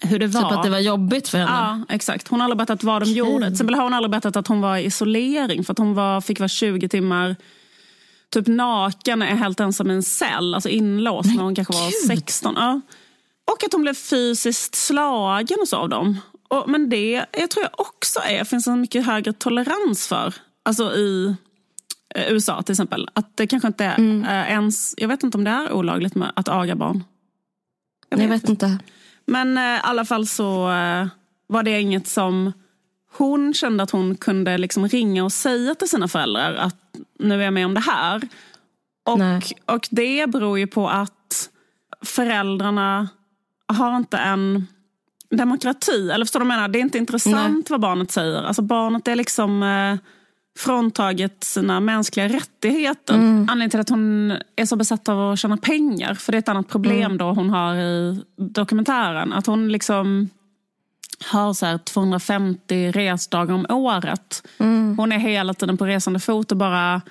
[0.01, 0.43] hur det var.
[0.43, 1.51] Typ att det var jobbigt för henne?
[1.89, 2.29] Ja, exakt.
[2.29, 3.15] Hon har aldrig berättat vad de okay.
[3.15, 3.45] gjorde.
[3.45, 6.21] Till exempel har hon aldrig berättat att hon var i isolering för att hon var,
[6.21, 7.37] fick vara 20 timmar
[8.31, 12.55] typ naken, är helt ensam i en cell, alltså inlåst när hon kanske var 16.
[12.57, 12.81] Ja.
[13.51, 16.21] Och att hon blev fysiskt slagen och så av dem.
[16.49, 20.35] Och, men det jag tror jag också är, finns en mycket högre tolerans för.
[20.63, 21.35] Alltså i
[22.15, 23.09] eh, USA till exempel.
[23.13, 24.25] Att det kanske inte är mm.
[24.25, 27.05] eh, ens, jag vet inte om det är olagligt med att aga barn.
[28.09, 28.79] Jag vet, jag vet inte.
[29.29, 31.07] Men eh, i alla fall så eh,
[31.47, 32.53] var det inget som
[33.13, 36.77] hon kände att hon kunde liksom ringa och säga till sina föräldrar att
[37.19, 38.23] nu är jag med om det här.
[39.05, 41.51] Och, och det beror ju på att
[42.05, 43.09] föräldrarna
[43.67, 44.67] har inte en
[45.31, 46.11] demokrati.
[46.11, 46.69] Eller förstår du vad jag menar?
[46.69, 47.65] Det är inte intressant Nej.
[47.69, 48.43] vad barnet säger.
[48.43, 49.63] Alltså barnet är liksom...
[49.63, 49.97] Eh,
[50.59, 53.15] fråntaget sina mänskliga rättigheter.
[53.15, 53.41] Mm.
[53.51, 56.49] Anledningen till att hon är så besatt av att tjäna pengar, för det är ett
[56.49, 57.19] annat problem mm.
[57.19, 59.33] då hon har i dokumentären.
[59.33, 60.29] Att hon liksom
[61.33, 64.47] har så här 250 resdagar om året.
[64.59, 64.99] Mm.
[64.99, 67.03] Hon är hela tiden på resande fot och bara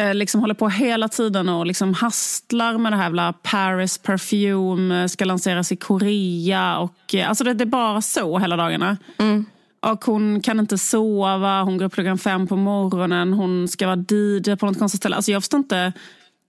[0.00, 5.08] eh, liksom håller på hela tiden och liksom hastlar med det här jävla Paris Perfume,
[5.08, 6.78] ska lanseras i Korea.
[6.78, 8.96] Och, eh, alltså det, det är bara så hela dagarna.
[9.18, 9.46] Mm.
[9.80, 14.04] Och hon kan inte sova, hon går upp klockan fem på morgonen, hon ska vara
[14.08, 15.16] DJ på något konstigt ställe.
[15.16, 15.92] Alltså jag förstår inte,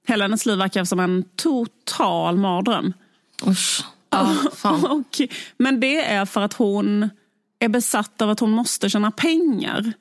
[0.07, 2.93] hela hennes liv verkar som en total mardröm.
[3.47, 3.85] Usch.
[4.09, 4.35] Ja,
[4.89, 5.21] och,
[5.57, 7.09] men det är för att hon
[7.59, 9.93] är besatt av att hon måste tjäna pengar.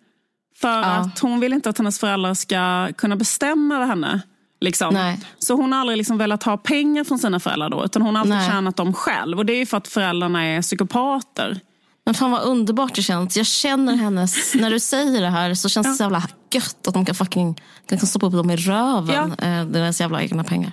[0.56, 0.84] För ja.
[0.84, 4.22] att hon vill inte att hennes föräldrar ska kunna bestämma över henne.
[4.60, 5.16] Liksom.
[5.38, 8.20] Så hon har aldrig liksom velat ha pengar från sina föräldrar då, utan hon har
[8.20, 8.50] alltid Nej.
[8.50, 9.38] tjänat dem själv.
[9.38, 11.60] Och det är för att föräldrarna är psykopater.
[12.08, 13.36] Men fan vad underbart det känns.
[13.36, 16.94] Jag känner hennes, när du säger det här så känns det så jävla gött att
[16.94, 19.34] de kan fucking kan stoppa upp dem i röven.
[19.38, 19.46] Ja.
[19.46, 20.72] Eh, deras jävla egna pengar.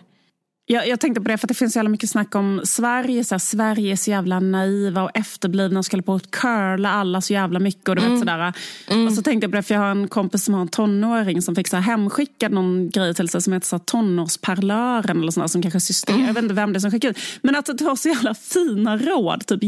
[0.66, 3.24] Jag, jag, tänkte på det för att det finns så jävla mycket snack om Sverige.
[3.24, 7.22] Så här, Sverige är så jävla naiva och efterblivna och ska på att curla alla
[7.22, 7.90] så jävla mycket.
[7.90, 8.14] Och, du mm.
[8.14, 8.54] vet, sådär.
[8.88, 9.08] Mm.
[9.08, 11.42] och så tänkte jag på det för jag har en kompis som har en tonåring
[11.42, 15.32] som fick så här, hemskickad någon grej till sig som heter så här, tonårsparlören eller
[15.32, 16.16] sådär, som kanske system.
[16.16, 16.28] Mm.
[16.28, 17.20] Jag vet inte vem det är som skickade ut.
[17.42, 19.46] Men att det var så jävla fina råd.
[19.46, 19.64] Typ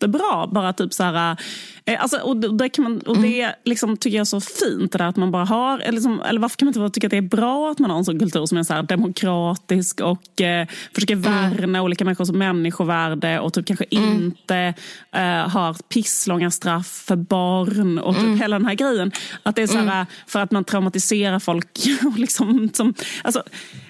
[0.00, 0.46] jättebra.
[0.46, 1.36] Bara typ så här,
[1.84, 3.54] eh, alltså, och det, kan man, och det mm.
[3.64, 4.92] liksom, tycker jag är så fint.
[4.92, 7.10] Det där, att man bara har, eller, liksom, eller varför kan man inte tycka att
[7.10, 10.66] det är bra att man har en sån kultur som är så demokratisk och eh,
[10.94, 11.32] försöker mm.
[11.32, 11.82] värna mm.
[11.84, 14.14] olika människors människovärde och typ kanske mm.
[14.14, 14.74] inte
[15.12, 18.40] eh, har pisslånga straff för barn och typ mm.
[18.40, 19.12] hela den här grejen.
[19.42, 20.06] Att det är så här, mm.
[20.26, 21.78] för att man traumatiserar folk.
[22.16, 23.42] liksom, som, alltså,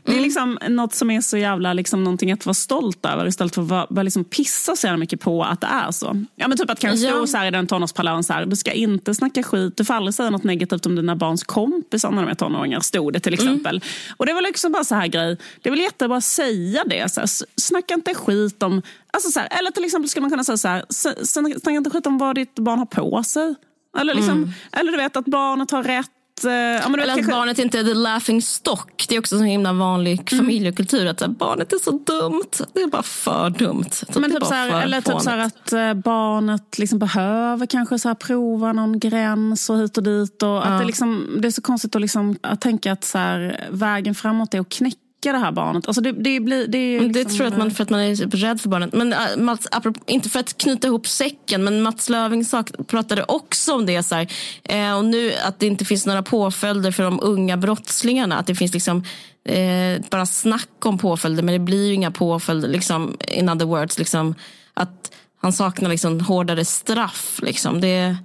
[0.04, 3.54] Det är liksom något som är så jävla liksom, någonting att vara stolt över istället
[3.54, 6.24] för att bara liksom pissa så jävla mycket på att det är så.
[6.36, 7.12] Ja, men typ att kanske Ja.
[7.12, 9.94] stå så här i den tonårsparlön så här, du ska inte snacka skit, du får
[9.94, 13.34] aldrig säga något negativt om dina barns kompisar när de är tonåringar, stod det till
[13.34, 13.84] exempel.
[14.16, 17.12] Och det var liksom bara så här grej, det är väl jättebra att säga det,
[17.12, 17.28] så här,
[17.60, 18.82] snacka inte skit om,
[19.12, 20.84] alltså så här, eller till exempel skulle man kunna säga så här,
[21.24, 23.54] snacka inte skit om vad ditt barn har på sig.
[23.98, 26.10] Eller, liksom, eller du vet att barnet har rätt,
[26.44, 29.06] eh, ja, men Eller att kanske- barnet inte är the laughing stock.
[29.08, 31.06] Det är också så himla vanlig familjekultur.
[31.06, 32.50] Att här, barnet är så dumt.
[32.72, 33.84] Det är bara för dumt.
[33.90, 37.98] Så Men är typ så här, eller typ så att eh, barnet liksom behöver kanske
[37.98, 40.42] så här prova någon gräns och hit och dit.
[40.42, 43.68] Och att det, liksom, det är så konstigt att, liksom, att tänka att så här,
[43.70, 44.96] vägen framåt är att knäcka
[45.28, 45.86] det här barnet.
[45.86, 47.90] Alltså det, det, blir, det, är Men Det liksom, tror jag att man, för att
[47.90, 48.92] man är rädd för barnet.
[48.92, 52.44] Men äh, Mats, apropå, inte för att knyta ihop säcken, men Mats Löfving
[52.86, 54.02] pratade också om det.
[54.02, 54.28] Så här,
[54.64, 58.38] eh, och nu att det inte finns några påföljder för de unga brottslingarna.
[58.38, 59.04] Att det finns liksom
[59.44, 62.68] eh, bara snack om påföljder, men det blir ju inga påföljder.
[62.68, 64.34] Liksom, in other words, liksom,
[64.74, 67.40] att han saknar liksom hårdare straff.
[67.42, 67.80] Liksom.
[67.80, 68.16] Det,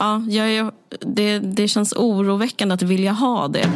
[0.00, 3.70] ja, jag, det, det känns oroväckande att vilja ha det.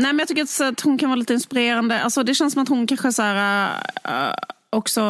[0.00, 2.02] Nej, men jag tycker att, hon kan vara lite inspirerande.
[2.02, 3.70] Alltså, det känns som att hon kanske så här,
[4.04, 4.34] äh,
[4.70, 5.00] också...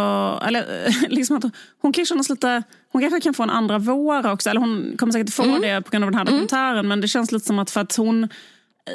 [0.46, 0.64] Eller,
[1.08, 1.44] liksom att
[1.82, 2.62] hon kan kännas lite...
[2.92, 4.50] Hon kanske kan få en andra vår också.
[4.50, 6.88] Eller hon kommer säkert få det på grund av den här dokumentären.
[6.88, 8.28] Men det känns lite som att för att hon...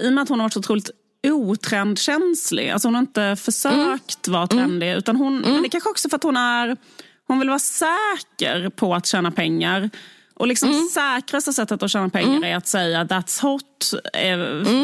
[0.04, 0.90] I och med att hon har varit så otroligt
[1.28, 2.70] otrendkänslig.
[2.70, 4.94] Alltså hon har inte försökt vara trendig.
[4.94, 6.78] Utan hon, Men det kanske också för att hon är...
[7.28, 9.90] Hon vill vara säker på att tjäna pengar.
[10.36, 14.38] Och liksom säkraste sättet att tjäna pengar är att säga that's hot eh,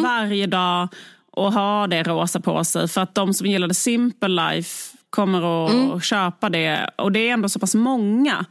[0.04, 0.88] varje dag
[1.32, 2.88] och ha det rosa på sig.
[2.88, 6.90] För att de som gillar the simple life kommer att köpa det.
[6.96, 8.46] Och det är ändå så pass många.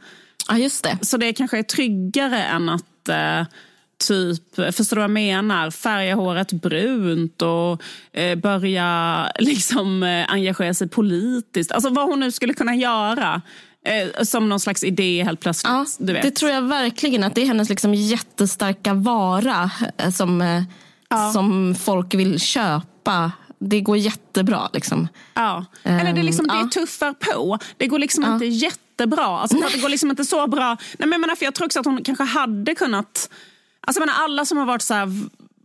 [0.49, 0.97] Ja, just det.
[1.01, 3.43] Så det kanske är tryggare än att eh,
[4.07, 5.71] typ, förstår du vad jag menar?
[5.71, 7.81] Färga håret brunt och
[8.13, 11.71] eh, börja liksom eh, engagera sig politiskt.
[11.71, 13.41] Alltså vad hon nu skulle kunna göra.
[13.85, 15.71] Eh, som någon slags idé helt plötsligt.
[15.71, 16.21] Ja, du vet.
[16.21, 17.23] Det tror jag verkligen.
[17.23, 23.31] Att det är hennes liksom jättestarka vara eh, som, eh, som folk vill köpa.
[23.59, 24.69] Det går jättebra.
[24.73, 25.07] Liksom.
[25.33, 25.65] Ja.
[25.83, 26.69] Eller det, är liksom, det ja.
[26.73, 27.59] tuffar på.
[27.77, 29.25] Det går liksom inte jättebra.
[29.25, 30.67] Alltså, det går liksom inte så bra.
[30.69, 33.29] Nej, men jag, menar, för jag tror också att hon kanske hade kunnat...
[33.81, 35.07] Alltså, menar, alla som har varit så här,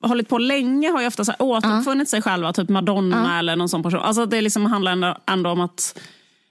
[0.03, 2.53] hållit på länge har ju ofta så här, återuppfunnit sig själva.
[2.53, 4.01] Typ Madonna eller någon sån person.
[4.01, 5.99] Alltså, det liksom handlar ändå, ändå om att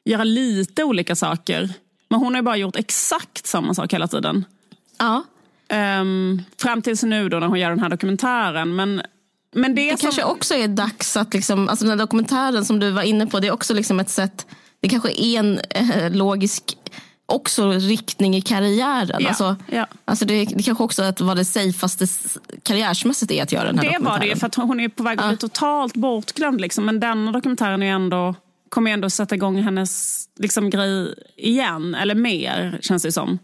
[0.06, 1.74] göra lite olika saker.
[2.10, 4.46] Men hon har bara gjort exakt samma sak hela tiden.
[4.98, 5.24] Ja.
[5.70, 8.76] Ehm, fram tills nu då när hon gör den här dokumentären.
[8.76, 9.02] Men,
[9.56, 12.80] men det, Det som, kanske också är dags att, liksom, alltså den här dokumentären som
[12.80, 14.48] du var inne på, det är också liksom ett sätt,
[14.80, 16.78] det kanske är en eh, logisk
[17.26, 19.18] också riktning i karriären.
[19.22, 19.88] Ja, Alltså, ja.
[20.06, 22.08] alltså det, det kanske också att vad det safeaste
[22.64, 25.04] karriärsmässigt är att göra den här Det var det ju, för att hon är på
[25.04, 26.62] väg att bli totalt bortglömd.
[26.62, 26.86] Liksom.
[26.86, 28.36] Men denna dokumentären är ändå,
[28.70, 31.96] kommer ju ändå sätta igång hennes liksom, grej igen.
[31.96, 33.40] Eller mer, känns det som.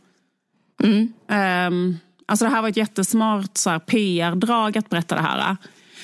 [1.27, 5.57] Ehm, alltså det här var ett jättesmart PR-drag att berätta det här.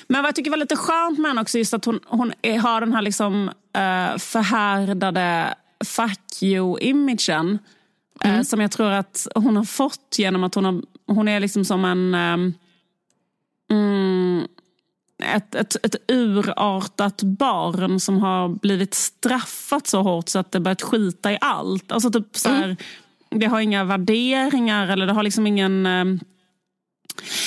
[0.07, 2.59] Men vad jag tycker var lite skönt med henne också, just att hon, hon är,
[2.59, 5.55] har den här liksom, uh, förhärdade
[5.86, 7.59] fuck you-imagen.
[8.24, 11.65] eh, som jag tror att hon har fått genom att hon, har, hon är liksom
[11.65, 12.13] som en...
[13.72, 14.47] mm,
[15.24, 20.82] ett, ett, ett urartat barn som har blivit straffat så hårt så att det börjat
[20.82, 21.91] skita i allt.
[21.91, 22.78] Alltså typ så här,
[23.30, 25.86] Det har inga värderingar eller det har liksom ingen...
[25.86, 26.20] ehm,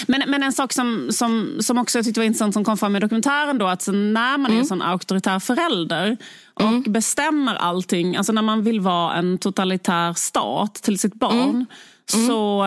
[0.06, 2.96] men, men en sak som, som, som också jag tyckte var intressant som kom fram
[2.96, 6.16] i dokumentären då, att när man är en sån auktoritär förälder
[6.54, 11.66] och bestämmer allting, alltså när man vill vara en totalitär stat till sitt barn,
[12.06, 12.66] så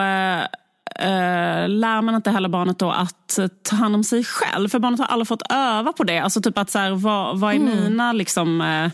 [0.98, 4.68] eh, lär man inte heller barnet då att ta hand om sig själv.
[4.68, 6.18] För barnet har aldrig fått öva på det.
[6.18, 8.60] Alltså typ att så här, vad, vad är mina liksom...
[8.60, 8.88] Eh,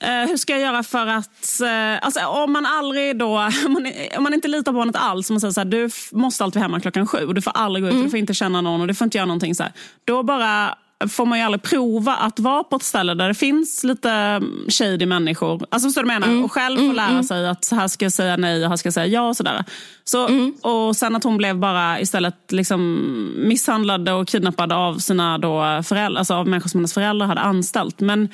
[0.00, 1.60] Eh, hur ska jag göra för att...
[1.60, 3.26] Eh, alltså, om man aldrig då...
[3.66, 5.90] Om man, om man inte litar på barnet alls, om man säger så här, du
[6.12, 8.60] måste alltid vara hemma klockan sju, du får aldrig gå ut, du får inte känna
[8.60, 9.54] någon och du får inte göra någonting.
[9.54, 9.72] Så här.
[10.04, 10.74] Då bara
[11.08, 14.66] får man ju aldrig prova att vara på ett ställe där det finns lite mm,
[14.68, 15.66] shady människor.
[15.70, 16.44] Alltså förstår du vad jag menar?
[16.44, 18.86] Och själv få lära sig att så här ska jag säga nej och här ska
[18.86, 19.64] jag säga ja och sådär.
[20.04, 20.28] Så,
[20.62, 22.98] Och sen att hon blev bara istället liksom
[23.36, 28.00] misshandlad och kidnappad av sina då föräldrar, alltså av människor som hennes föräldrar hade anställt.
[28.00, 28.28] Men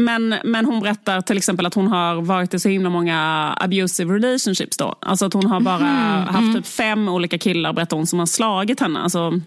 [0.00, 4.14] men, men hon berättar till exempel att hon har varit i så himla många abusive
[4.14, 4.76] relationships.
[4.76, 4.94] Då.
[5.00, 5.84] Alltså att hon har bara
[6.30, 9.00] haft typ fem olika killar berättar hon, som har slagit henne.
[9.00, 9.40] Alltså,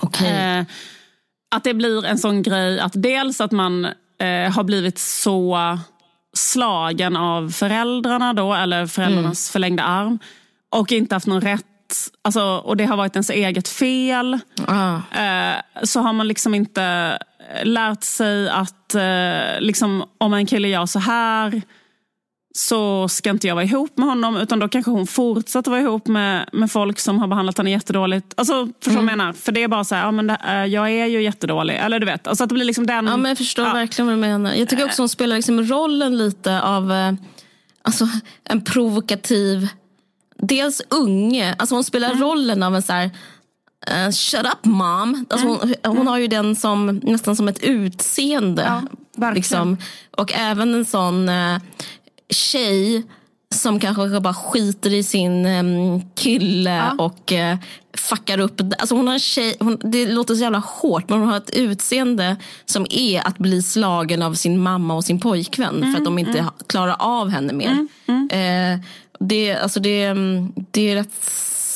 [0.00, 0.58] Okej.
[0.58, 0.64] eh,
[1.54, 3.84] att det blir en sån grej att dels att man
[4.18, 5.58] eh, har blivit så
[6.36, 10.18] slagen av föräldrarna då, eller föräldrarnas förlängda arm.
[10.70, 11.64] Och inte haft någon rätt,
[12.22, 14.38] alltså, och det har varit ens eget fel.
[14.66, 14.94] Ah.
[14.94, 17.18] Eh, så har man liksom inte
[17.62, 21.62] lärt sig att eh, liksom, om en kille gör så här
[22.56, 26.06] så ska inte jag vara ihop med honom utan då kanske hon fortsätter vara ihop
[26.06, 28.34] med, med folk som har behandlat henne jättedåligt.
[28.36, 29.32] Alltså, förstår vad jag menar?
[29.32, 31.76] För det är bara så här, ja, men det, eh, jag är ju jättedålig.
[31.76, 33.06] Eller du vet, alltså att det blir liksom den...
[33.06, 33.72] Ja, men jag förstår ja.
[33.72, 34.54] verkligen vad du menar.
[34.54, 37.12] Jag tycker också hon spelar liksom rollen lite av eh,
[37.82, 38.08] alltså,
[38.44, 39.68] en provokativ,
[40.38, 41.54] dels unge.
[41.58, 43.10] Alltså hon spelar rollen av en så här,
[43.86, 45.26] eh, shut up mom.
[45.30, 48.82] Alltså hon, hon har ju den som nästan som ett utseende.
[49.16, 49.76] Ja, liksom.
[50.10, 51.56] Och även en sån eh,
[52.30, 53.02] tjej
[53.54, 57.56] som kanske bara skiter i sin em, kille och eh,
[57.96, 58.60] fuckar upp.
[58.78, 61.50] Alltså hon har en tjej, hon, det låter så jävla hårt men hon har ett
[61.50, 66.18] utseende som är att bli slagen av sin mamma och sin pojkvän för att de
[66.18, 67.86] inte ha- klarar av henne mer.
[68.30, 68.80] Eh,
[69.20, 71.24] det, alltså det, mm, det är rätt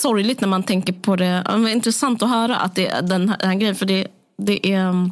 [0.01, 1.43] sorgligt när man tänker på det.
[1.49, 4.07] Ja, men intressant att höra att det, den, här, den här grejen för det,
[4.39, 5.11] det är mm,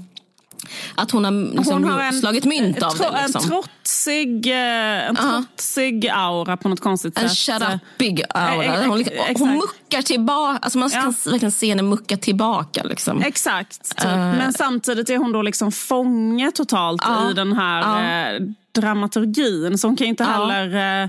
[0.94, 3.22] att hon har, liksom, slagit mynt av tro- det.
[3.22, 3.42] Liksom.
[3.42, 7.38] En trotsig, eh, en trotsig aura på något konstigt En sätt.
[7.38, 8.86] shut up big Eh, aura.
[8.86, 9.04] Hon,
[9.38, 10.58] hon muckar tillbaka.
[10.62, 11.00] Alltså man Ja.
[11.00, 12.82] kan verkligen se henne mucka tillbaka.
[12.82, 13.22] Liksom.
[13.22, 13.96] Exakt.
[13.96, 14.04] Typ.
[14.04, 14.16] Eh.
[14.16, 17.30] Men samtidigt är hon då liksom fånge totalt Ja.
[17.30, 18.40] i den här eh,
[18.74, 19.78] dramaturgin.
[19.78, 21.08] Så hon kan inte heller eh,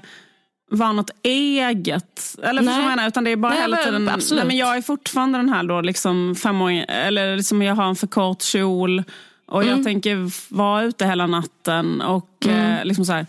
[0.71, 2.35] vara något eget.
[2.43, 3.07] Eller vad jag menar?
[3.07, 4.05] Utan det är bara Nej, hela tiden...
[4.31, 7.95] Nej, men jag är fortfarande den här då liksom femåring, eller liksom jag har en
[7.95, 9.03] för kort kjol.
[9.47, 9.75] Och Mm.
[9.75, 12.01] jag tänker vara ute hela natten.
[12.01, 13.25] Och eh, liksom så här...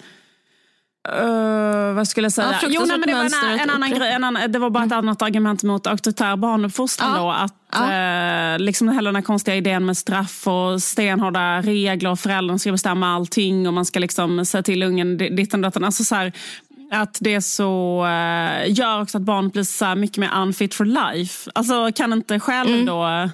[1.08, 2.58] eh, vad skulle jag säga?
[2.62, 4.12] Ja, jo, nej, men det var en, en annan grej.
[4.12, 7.10] En annan, det var bara ett annat argument mot auktoritär barnuppfostran.
[7.16, 7.18] Ja.
[7.22, 7.90] Då, att
[8.58, 12.72] eh, liksom hela den här konstiga idén med straff och stenhårda regler och föräldrarna ska
[12.72, 15.84] bestämma allting och man ska liksom säga till ungen di- ditten och datten.
[15.84, 16.32] Alltså så här,
[16.92, 21.50] att det så eh, gör också att barnet blir så mycket mer unfit for life.
[21.54, 22.86] Alltså kan inte själv Mm.
[22.86, 23.28] då eh,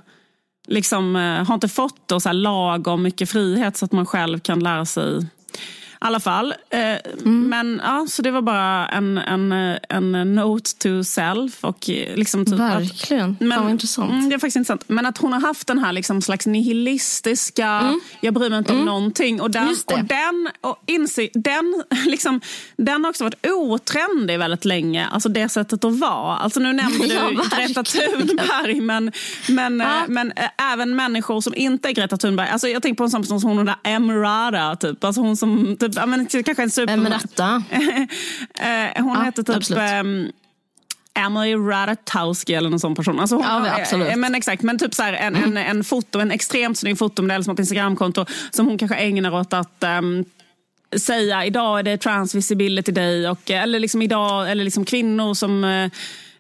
[0.67, 4.39] liksom, eh, har inte fått då så här lagom mycket frihet så att man själv
[4.39, 5.27] kan lära sig
[6.07, 6.55] alla fall.
[6.71, 6.81] Eh,
[7.25, 7.49] Mm.
[7.49, 11.65] Men ja, så det var bara en, en, eh, en note to self.
[11.65, 13.37] Och eh, liksom typ att, Verkligen.
[13.39, 14.11] Fan vad intressant.
[14.13, 14.85] Mm, det är faktiskt intressant.
[14.87, 18.85] Men att hon har haft den här liksom slags nihilistiska, jag bryr mig inte om
[18.85, 19.41] någonting.
[19.41, 19.77] Och den, Mm.
[19.87, 22.41] Och den, och inse, den, liksom,
[22.77, 25.07] den har också varit otrendig väldigt länge.
[25.07, 26.37] Alltså det sättet att vara.
[26.37, 28.29] Alltså nu nämnde Ja, du Greta verkligen.
[28.29, 28.81] Thunberg.
[28.81, 29.13] Men,
[29.49, 30.03] men, Ja.
[30.09, 32.49] men eh, även människor som inte är Greta Thunberg.
[32.49, 34.77] Alltså jag tänker på en sån person som hon där Emrata.
[34.77, 35.05] Typ.
[35.05, 36.97] Alltså hon som typ, ja, men, kanske en super...
[36.97, 37.63] Vem är detta?
[38.61, 40.01] Eh, hon Ja, heter typ absolut.
[40.05, 40.33] um,
[41.19, 43.21] Emily Ratajkowski eller någon sån person.
[43.21, 44.09] Alltså hon, Ja, men absolut.
[44.09, 47.45] eh, Men exakt, men typ så här, en, en, en foto, en extremt snygg fotomodell
[47.45, 50.25] som har ett Instagramkonto som hon kanske ägnar åt att ehm,
[50.97, 55.91] säga idag är det transvisibility day och, eller liksom idag, eller liksom kvinnor som eh,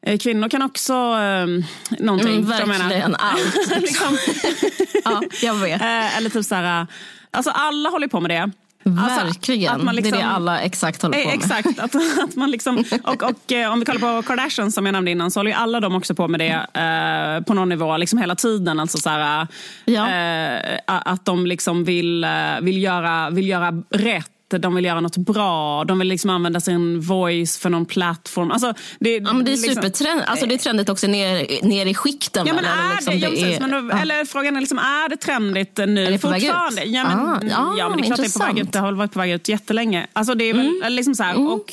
[0.02, 1.64] eh, Kvinnor kan också um,
[1.98, 2.34] någonting.
[2.36, 3.56] Mm, verkligen allt.
[3.80, 4.18] liksom,
[5.04, 5.80] Ja, jag vet.
[5.80, 6.86] eh, eller typ så här, eh,
[7.30, 8.50] alltså alla håller på med det.
[8.84, 9.74] Alltså, Verkligen.
[9.74, 11.34] att man Det är liksom- det alla exakt håller på Eh, med.
[11.34, 11.78] Exakt.
[11.78, 15.10] Att, att man liksom, och, och eh, om vi kollar på Kardashian som jag nämnde
[15.10, 18.18] innan så håller ju alla de också på med det eh, på någon nivå liksom
[18.18, 18.80] hela tiden.
[18.80, 19.46] Alltså så här,
[19.84, 20.10] Ja.
[20.10, 22.30] eh, att de liksom vill, eh,
[22.62, 24.30] vill, göra, vill göra rätt.
[24.48, 25.84] De vill göra något bra.
[25.84, 28.50] De vill liksom använda sin voice för någon plattform.
[28.50, 30.22] Alltså, det, Ja, men det är liksom- supertrend.
[30.26, 32.46] Alltså, det är trendigt också ner, ner i skikten.
[32.46, 32.64] Ja, men?
[32.64, 33.98] Eller är liksom, det, ja, precis, är- men då, ja.
[34.00, 36.84] Eller frågan är, liksom, är det trendigt nu det fortfarande?
[36.84, 37.04] Ja,
[37.40, 38.72] men, Ah, ja, men det är klart det är på väg ut.
[38.72, 40.06] Det har varit på väg ut jättelänge.
[40.12, 41.72] Alltså, det är väl, eller liksom så här, och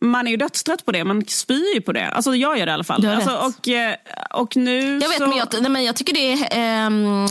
[0.00, 1.04] man är ju dödstrött på det.
[1.04, 2.08] Man spyr ju på det.
[2.08, 3.00] Alltså, jag gör det i alla fall.
[3.02, 3.58] Du har Alltså, rätt.
[3.58, 3.94] och, eh,
[4.30, 5.26] och nu Jag vet, så...
[5.26, 6.48] men jag, nej, men jag tycker det är...
[6.86, 7.26] ehm,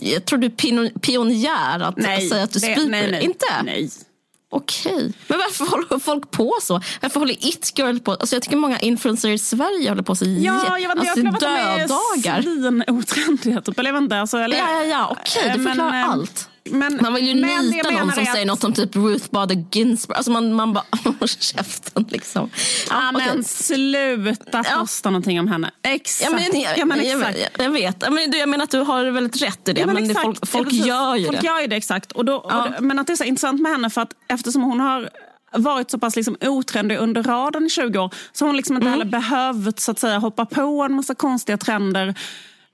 [0.00, 3.10] jag tror du är pionjär att nej, säga att du det- spyr på nej, det.
[3.10, 3.46] nej, Inte?
[3.64, 3.90] Nej.
[4.50, 5.12] Okej.
[5.28, 6.80] Men varför håller folk på så?
[7.02, 8.10] Varför håller It-Girl på?
[8.12, 11.08] Alltså jag tycker många influencers i Sverige håller på så Ja, jag vet inte.
[11.08, 12.38] alltså, Jag upplever att de dödagar.
[12.38, 13.60] är svinotrendiga.
[13.60, 13.78] Typ.
[13.78, 14.18] Eller jag vet inte.
[14.20, 15.08] Alltså, eller, Ja, ja, ja.
[15.10, 16.48] Okej, Eh, du men, förklarar eh, allt.
[16.70, 19.26] Men, Man vill ju men jag nita någon som att- säger något om typ Ruth
[19.30, 20.16] Bader Ginsburg.
[20.16, 20.84] Alltså man, man bara,
[21.26, 22.50] käften liksom.
[22.90, 23.26] Ja, okej.
[23.34, 24.76] men sluta Ja.
[24.80, 25.70] posta någonting om henne.
[25.82, 26.30] Exakt.
[26.30, 27.38] Ja, men, jag, Ja, men jag, exakt.
[27.58, 27.96] jag, jag vet.
[28.00, 29.80] Ja, Men, du, jag menar att du har väldigt rätt i det.
[29.80, 30.22] Ja, men det, exakt.
[30.24, 30.86] folk, folk Ja, precis.
[30.86, 31.46] gör ju folk det.
[31.46, 32.12] gör ju det exakt.
[32.12, 32.64] Och då, Ja.
[32.64, 35.10] och det, men att det är så intressant med henne för att eftersom hon har
[35.52, 38.86] varit så pass liksom otrendig under raden i 20 år så har hon liksom inte
[38.88, 38.98] Mm.
[38.98, 42.14] heller behövt så att säga, hoppa på en massa konstiga trender.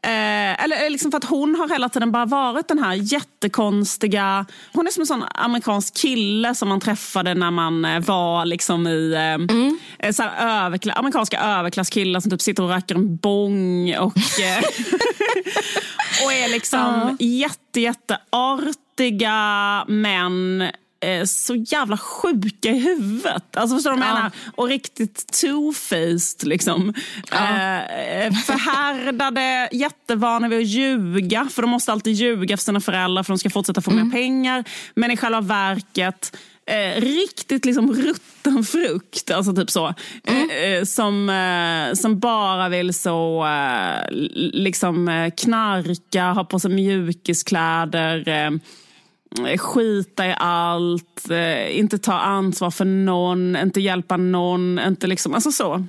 [0.05, 4.47] Eh, eller eller liksom för att hon har hela tiden bara varit den här jättekonstiga...
[4.73, 8.87] Hon är som en sån amerikansk kille som man träffade när man eh, var liksom
[8.87, 9.13] i...
[9.15, 9.79] Eh, Mm.
[9.99, 14.17] eh, så överkla- amerikanska överklasskillar som typ sitter och röker en bong och...
[14.41, 14.59] Eh,
[16.25, 20.63] och är liksom jätte, jätte artiga men
[21.03, 23.57] eh, så jävla sjuka i huvudet.
[23.57, 24.31] Alltså förstår du vad jag menar?
[24.55, 26.95] Och riktigt two-faced liksom.
[27.33, 31.49] Eh, förhärdade, jättevana vid att ljuga.
[31.51, 34.65] För de måste alltid ljuga för sina föräldrar för de ska fortsätta få mer pengar.
[34.95, 36.37] Men i själva verket
[36.67, 39.95] Eh, riktigt liksom rutten frukt, alltså typ så.
[40.25, 46.71] Eh, eh, som, eh, som bara vill så eh, liksom eh, knarka, ha på sig
[46.71, 48.31] mjukiskläder,
[49.59, 55.53] skita i allt, eh, inte ta ansvar för någon, inte hjälpa någon, inte liksom, alltså
[55.53, 55.85] så.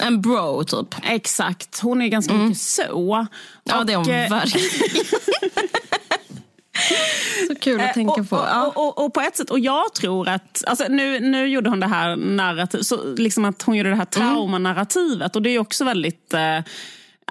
[0.00, 0.94] En bro typ.
[1.02, 3.26] Exakt, hon är ganska mycket så.
[3.64, 4.68] Ja det är hon Och, eh, verkligen.
[7.48, 8.36] så kul att tänka och, på.
[8.36, 8.66] Ja.
[8.66, 11.80] Och, och, och på ett sätt, och jag tror att, alltså nu, nu gjorde hon
[11.80, 15.84] det här narrativ, så liksom att hon gjorde det här traumanarrativet och det är också
[15.84, 16.58] väldigt eh,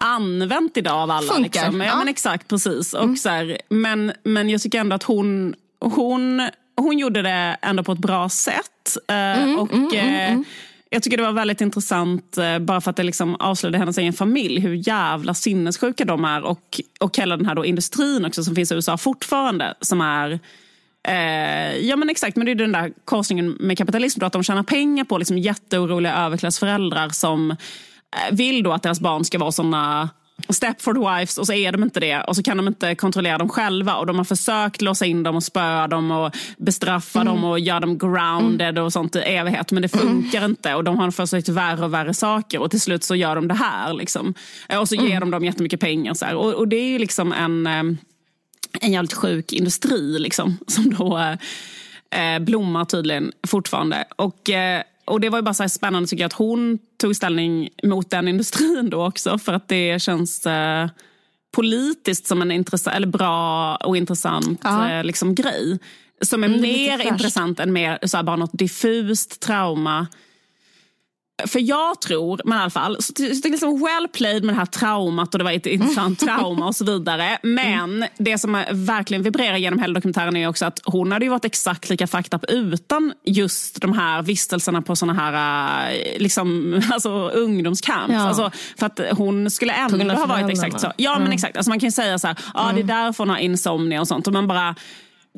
[0.01, 1.33] använt idag av alla.
[1.33, 1.81] Funkar, Liksom.
[1.81, 1.97] Ja, ja.
[1.97, 2.93] men exakt, precis.
[2.93, 7.83] Och så här, men, men jag tycker ändå att hon, hon, hon gjorde det ändå
[7.83, 8.97] på ett bra sätt.
[9.07, 10.39] Eh, och eh,
[10.89, 14.13] jag tycker det var väldigt intressant eh, bara för att det liksom avslöjade hennes egen
[14.13, 18.55] familj hur jävla sinnessjuka de är och, och hela den här då industrin också som
[18.55, 20.39] finns i USA fortfarande som är
[21.07, 24.19] Eh, ja men exakt, men det är den där korsningen med kapitalism.
[24.19, 27.55] Då, att de tjänar pengar på liksom jätteoroliga överklassföräldrar som
[28.31, 30.09] vill då att deras barn ska vara såna
[30.49, 33.49] Stepford wives och så är de inte det och så kan de inte kontrollera dem
[33.49, 37.59] själva och de har försökt låsa in dem och spöa dem och bestraffa dem och
[37.59, 41.49] göra dem grounded och sånt i evighet men det funkar inte och de har försökt
[41.49, 44.33] värre och värre saker och till slut så gör de det här liksom.
[44.69, 46.37] Eh, och så ger de dem jättemycket pengar så.
[46.37, 47.97] Och, och det är ju liksom en eh,
[48.81, 51.17] en jävligt sjuk industri liksom, som då
[52.11, 54.05] eh, blommar tydligen fortfarande.
[54.15, 57.69] Och, eh, och det var ju bara så spännande tycker jag att hon tog ställning
[57.83, 60.89] mot den industrin då också för att det känns eh,
[61.55, 64.89] politiskt som en intressant, eller bra och intressant Ja.
[64.91, 65.79] eh, liksom, grej.
[66.21, 70.07] Som är Mm, mer intressant än mer, så här, bara något diffust trauma.
[71.47, 74.55] För jag tror, men i alla fall, så det det är liksom well played med
[74.55, 77.37] det här traumat och det var ett intressant trauma och så vidare.
[77.43, 81.45] Men det som verkligen vibrerar genom hela dokumentären är också att hon hade ju varit
[81.45, 87.29] exakt lika fucked up utan just de här vistelserna på såna här eh, liksom, alltså,
[87.29, 88.13] ungdomscamps.
[88.13, 88.19] Ja.
[88.19, 90.91] Alltså, för att hon skulle ändå ha varit exakt så.
[90.97, 93.29] Ja men exakt, alltså, man kan ju säga så här, ah, det är därför hon
[93.29, 94.27] har insomnia och sånt.
[94.27, 94.75] Och man bara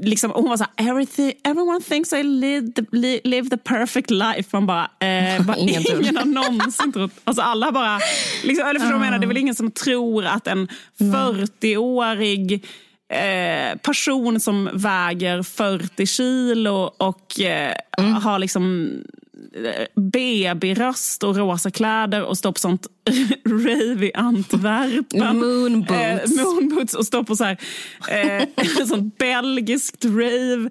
[0.02, 4.12] Liksom, hon var så här, Everything, everyone thinks I live the, li, live the perfect
[4.12, 4.50] life.
[4.52, 7.12] Man bara, eh, bara Ingen ingen har någonsin trott.
[7.24, 8.00] Alltså alla bara,
[8.44, 9.20] liksom, eller förstår du jag menar?
[9.20, 10.68] Det är väl ingen som tror att en
[11.00, 12.66] 40-årig
[13.10, 17.76] eh, person som väger 40 kilo och eh,
[18.22, 18.92] har liksom
[19.96, 22.88] babyröst och rosa kläder och står på sånt
[23.46, 25.38] rave i Antwerpen.
[25.38, 26.38] Moonboots.
[26.38, 27.58] Eh, moonboots och står på så här,
[28.10, 28.48] eh,
[28.88, 30.70] sånt belgiskt rave.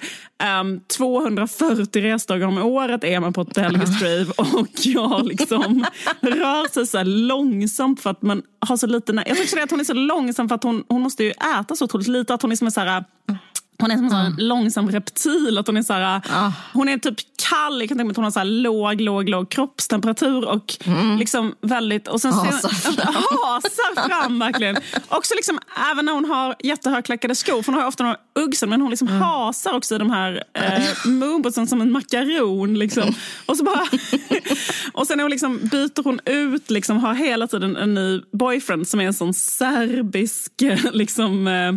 [0.60, 5.84] Um, 240 resdagar om året är man på ett belgiskt rave och jag liksom
[6.20, 9.24] rör sig så här långsamt för att man har så lite...
[9.26, 11.84] Jag tror att hon är så långsam för att hon, hon måste ju äta så
[11.84, 13.04] otroligt lite att hon är som en så här
[13.78, 15.58] hon är som en sån här långsam reptil.
[15.58, 16.22] Att hon, är så här,
[16.72, 17.16] hon är typ
[17.48, 17.80] kall.
[17.80, 20.44] Jag kan tänka mig att hon har så här låg, låg, låg kroppstemperatur.
[20.44, 20.76] Och
[21.18, 22.08] liksom väldigt...
[22.08, 22.94] Och sen Hasar fram.
[23.44, 24.76] Hasar fram verkligen.
[25.08, 25.58] Också liksom,
[25.92, 27.62] även när hon har jättehögklackade skor.
[27.62, 28.66] För hon har ofta några Uggsor.
[28.66, 32.78] Men hon liksom hasar också i de här eh, moonbootsen som en makaron.
[32.78, 33.14] Liksom.
[33.46, 33.86] Och, så bara,
[34.92, 38.88] och sen är hon liksom, byter hon ut, liksom, har hela tiden en ny boyfriend
[38.88, 40.52] som är en sån serbisk
[40.92, 41.72] liksom, eh,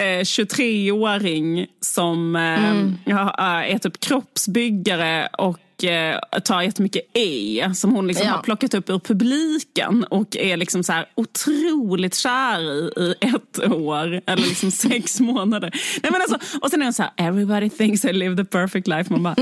[0.00, 3.30] 23-åring som eh, ja,
[3.68, 8.32] är typ kroppsbyggare och eh, tar jättemycket E som hon liksom Ja.
[8.32, 13.58] har plockat upp ur publiken och är liksom så här otroligt kär i i ett
[13.72, 15.70] år eller liksom sex månader.
[16.02, 18.88] Nej, men alltså, och sen är hon så här, everybody thinks I live the perfect
[18.88, 19.12] life.
[19.12, 19.36] Man bara,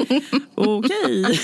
[0.55, 1.24] okej.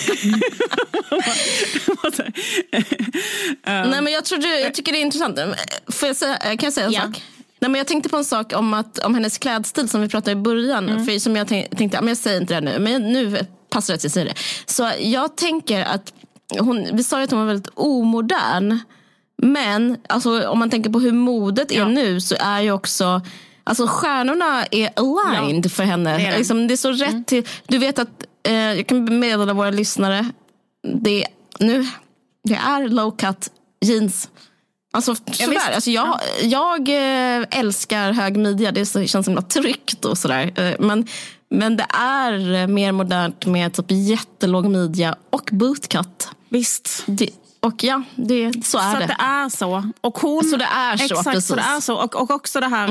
[3.62, 5.38] Här, Nej, men jag, tror du, jag tycker det är intressant.
[5.88, 7.00] Får jag säga, kan jag säga en Ja.
[7.02, 7.22] sak?
[7.66, 10.32] Nej, men jag tänkte på en sak om, att, om hennes klädstil som vi pratade
[10.32, 10.88] i början.
[10.88, 11.04] Mm.
[11.06, 13.38] För som jag tänk, tänkte, ja, men jag säger inte det nu, men nu
[13.70, 14.34] passar det att jag säger det.
[14.66, 16.12] Så jag tänker att,
[16.58, 18.78] hon, vi sa ju att hon var väldigt omodern.
[19.42, 21.88] Men alltså, om man tänker på hur modet är Ja.
[21.88, 23.20] nu så är ju också
[23.64, 26.16] Alltså stjärnorna är aligned för henne.
[26.16, 27.46] det är Det liksom, det är så rätt till.
[27.66, 30.30] Du vet att, eh, jag kan meddela våra lyssnare.
[30.94, 31.26] Det,
[31.60, 31.86] nu,
[32.44, 33.50] det är low cut
[33.84, 34.28] jeans.
[34.96, 35.50] Alltså tyvärr.
[35.50, 35.68] visst.
[35.74, 38.72] Alltså, jag, jag eh, älskar hög midja.
[38.72, 40.52] Det känns himla tryggt och sådär.
[40.56, 41.06] Eh, men,
[41.50, 46.28] men det är mer modernt med typ jättelåg midja och bootcut.
[46.48, 47.02] Visst.
[47.06, 47.30] Det,
[47.66, 49.04] Och ja, det, så är så det.
[49.04, 49.90] Att det är så.
[50.00, 51.46] Och hon, Så det är så, Exakt, precis.
[51.48, 51.94] så det är så.
[51.96, 52.88] Och, och också det här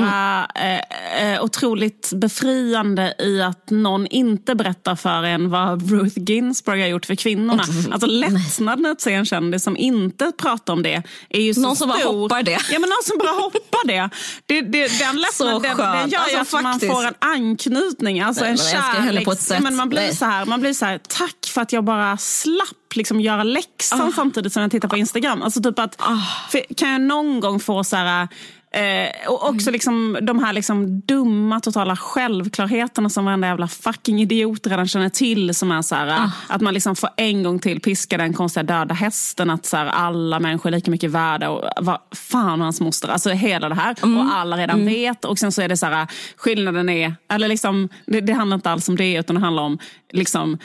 [0.54, 6.88] eh, eh, otroligt befriande i att någon inte berättar för en vad Ruth Ginsburg har
[6.88, 7.64] gjort för kvinnorna.
[7.92, 11.76] Alltså lättnaden att se en kändis som inte pratar om det är ju så Någon
[11.76, 12.58] som bara hoppar det.
[12.70, 14.10] Ja, men någon som bara hoppar det.
[14.46, 16.92] det, det den lättnaden den, den gör Alltså, att man faktiskt.
[16.92, 18.20] får en anknytning.
[18.20, 19.28] Alltså Nej, en kärlek.
[19.50, 20.16] Ja, men man, blir Nej.
[20.16, 24.00] så här, man blir så här, tack för att jag bara slapp liksom göra läxan
[24.00, 24.12] Ah.
[24.16, 25.42] samtidigt som jag tittar på Instagram.
[25.42, 26.02] Alltså typ att,
[26.50, 28.28] för, kan jag någon gång få så här...
[28.70, 34.66] Eh, och också liksom, de här liksom dumma totala självklarheterna som varenda jävla fucking idiot
[34.66, 35.54] redan känner till.
[35.54, 36.30] Som är så här, Ah.
[36.48, 39.50] Att man liksom får en gång till piska den konstiga döda hästen.
[39.50, 41.50] Att så här, alla människor är lika mycket värda.
[41.50, 43.08] Och vad fan och hans moster.
[43.08, 43.96] Alltså hela det här.
[44.02, 44.18] Mm.
[44.18, 45.24] Och alla redan vet.
[45.24, 47.14] Och sen så är det så här, skillnaden är...
[47.28, 49.14] Eller liksom, det, det handlar inte alls om det.
[49.14, 49.78] Utan det handlar om
[50.12, 50.58] liksom,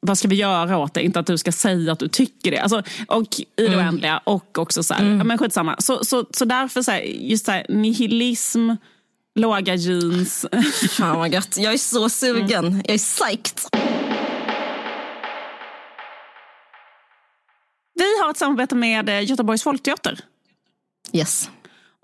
[0.00, 1.02] vad ska vi göra åt det?
[1.02, 2.58] Inte att du ska säga att du tycker det.
[2.58, 4.20] Alltså, och i det oändliga.
[4.24, 5.76] Och också så här, ja, men skitsamma.
[5.78, 8.70] Så, så, så därför, så här, just så här, nihilism,
[9.34, 10.46] låga jeans.
[10.90, 11.56] Fan vad gött.
[11.56, 12.82] Jag är så sugen.
[12.84, 13.60] Jag är psyched.
[17.94, 20.20] Vi har ett samarbete med eh, Göteborgs folkteater.
[21.12, 21.50] Yes.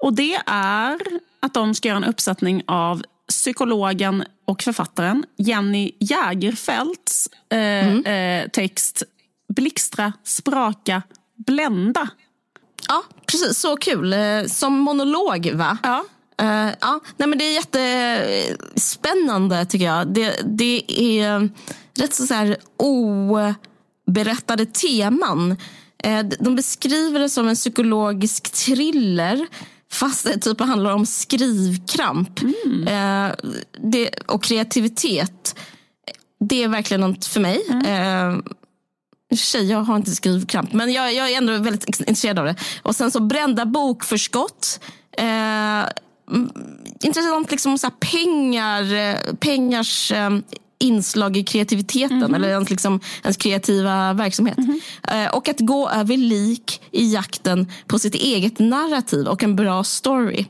[0.02, 0.98] Och det är
[1.40, 9.02] att de ska göra en uppsättning av psykologen och författaren Jenny Jägerfeldts eh, eh, text
[9.54, 11.02] Blixtra, spraka,
[11.46, 12.08] blända.
[12.88, 13.58] Ja, precis.
[13.58, 14.12] Så kul.
[14.12, 15.78] Eh, Som monolog, va?
[15.82, 16.04] Ja.
[16.40, 20.14] Eh, ja, nej men det är jättespännande tycker jag.
[20.14, 21.50] Det, det är
[21.98, 25.56] rätt så, så här oberättade teman.
[26.04, 29.46] Eh, de beskriver det som en psykologisk thriller
[29.92, 32.40] fast det typ handlar om skrivkramp
[32.86, 33.28] eh,
[33.78, 35.58] det, och kreativitet.
[36.40, 37.62] Det är verkligen något för mig.
[37.86, 38.36] Eh,
[39.32, 42.44] och för sig, jag har inte skrivkramp, men jag, jag är ändå väldigt intresserad av
[42.44, 42.56] det.
[42.82, 44.80] Och sen så brända bokförskott.
[45.18, 45.24] Eh,
[46.30, 46.50] mm,
[47.00, 50.30] intressant liksom så pengar, eh, pengars eh,
[50.82, 54.58] inslag i kreativiteten eller ens, liksom, ens kreativa verksamhet.
[55.08, 59.84] Eh, och att gå över lik i jakten på sitt eget narrativ och en bra
[59.84, 60.46] story.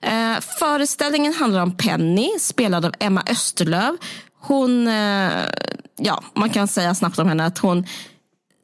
[0.00, 3.96] Eh, föreställningen handlar om Penny, spelad av Emma Österlöv.
[4.40, 5.30] Hon, eh,
[5.96, 7.86] ja, man kan säga snabbt om henne att hon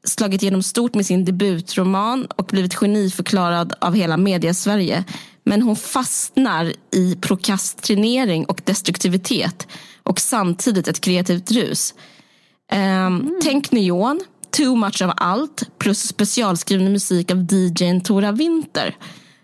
[0.04, 5.04] slagit igenom stort med sin debutroman och blivit geniförklarad av hela mediasverige.
[5.44, 9.66] Men hon fastnar i prokrastinering och destruktivitet
[10.04, 11.94] och samtidigt ett kreativt rus.
[13.06, 14.20] Um, Tänk neon,
[14.56, 18.96] too much of allt plus specialskriven musik av DJn Tora Winter.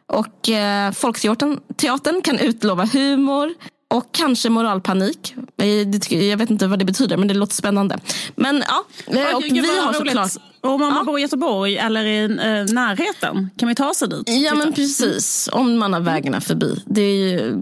[0.06, 3.54] Och eh, Folkteatern teatern kan utlova humor
[3.90, 5.34] och kanske moralpanik.
[5.62, 7.98] Eh, Jag vet inte vad det betyder, men det låter spännande.
[8.36, 8.84] Men ja,
[9.20, 10.30] eh, och Gud, vi har såklart...
[10.62, 11.04] Om man Ja.
[11.04, 14.22] bor i Göteborg eller i eh, närheten, kan vi ta sig dit?
[14.28, 16.82] Ja men precis, om man har vägarna förbi.
[16.86, 17.56] Det är ju,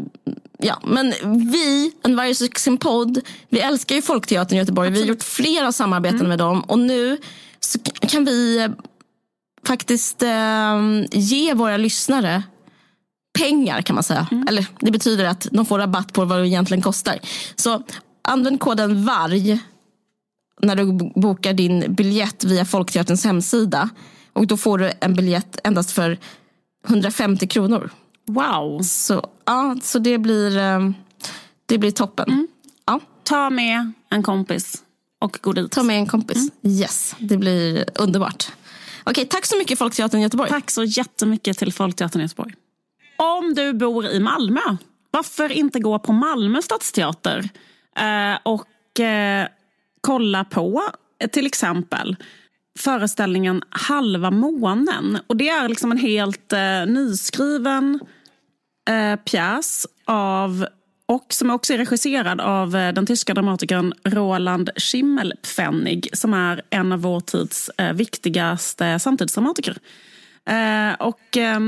[0.58, 0.80] ja.
[0.84, 1.14] Men
[1.52, 4.90] vi, en Varje sin podd, vi älskar ju Folkteatern i Göteborg.
[4.90, 7.18] Vi har gjort flera samarbeten med dem och nu
[8.00, 8.70] kan vi eh,
[9.66, 10.78] faktiskt eh,
[11.10, 12.42] ge våra lyssnare
[13.38, 14.26] pengar kan man säga.
[14.48, 17.18] Eller det betyder att de får rabatt på vad det egentligen kostar.
[17.56, 17.82] Så
[18.22, 19.58] använd koden VARG
[20.62, 23.90] när du bokar din biljett via Folkteaterns hemsida.
[24.32, 26.18] Och då får du en biljett endast för
[26.88, 27.90] 150 kronor.
[28.28, 28.82] Wow.
[28.82, 30.90] Så, ja, så det blir, eh,
[31.66, 32.48] det blir toppen.
[32.86, 34.82] Ja, Ta med en kompis
[35.18, 35.72] och gå dit.
[35.72, 36.50] ta med en kompis.
[36.62, 38.52] Yes, det blir underbart.
[39.04, 40.50] Okej, tack så mycket Folkteatern Göteborg.
[40.50, 42.54] Tack så jättemycket till Folkteatern Göteborg.
[43.16, 44.60] Om du bor i Malmö,
[45.10, 47.48] varför inte gå på Malmö stadsteater
[47.96, 49.48] eh, och eh,
[50.00, 50.82] kolla på
[51.32, 52.16] till exempel
[52.78, 55.18] föreställningen Halva månen.
[55.26, 58.00] Och Det är liksom en helt eh, nyskriven
[58.88, 60.66] eh, pjäs av
[61.06, 66.92] och som också är regisserad av eh, den tyska dramatikern Roland Schimmelpfennig som är en
[66.92, 69.76] av vår tids eh, viktigaste samtidsdramatiker.
[70.46, 71.60] Eh, och eh,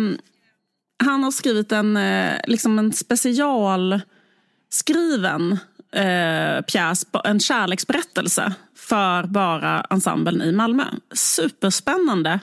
[1.05, 5.59] han har skrivit en, eh, liksom en specialskriven
[5.93, 10.85] eh, pjäs, en kärleksberättelse för bara ensemblen i Malmö.
[11.13, 12.41] Superspännande.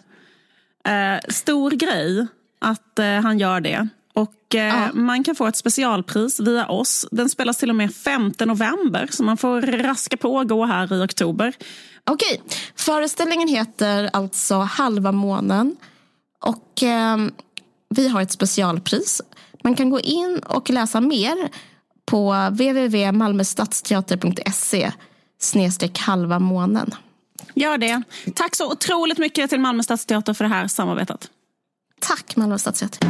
[0.85, 2.27] Eh, stor grej
[2.59, 3.87] att eh, han gör det.
[4.17, 7.05] Och eh, Man kan få ett specialpris via oss.
[7.11, 10.93] Den spelas till och med 5 november, så man får raska på och gå här
[10.93, 11.53] i oktober.
[12.03, 12.41] Okej,
[12.75, 15.75] föreställningen heter alltså Halva månen.
[16.43, 17.17] Och eh,
[17.89, 19.21] vi har ett specialpris.
[19.63, 21.49] Man kan gå in och läsa mer
[22.05, 24.91] på www.malmöstadsteater.se
[25.39, 26.95] snedstreck halva månen.
[27.53, 28.01] Gör det.
[28.35, 31.29] Tack så otroligt mycket till Malmö Stadsteater för det här samarbetet.
[31.99, 33.07] Tack Malmö Stadsteater.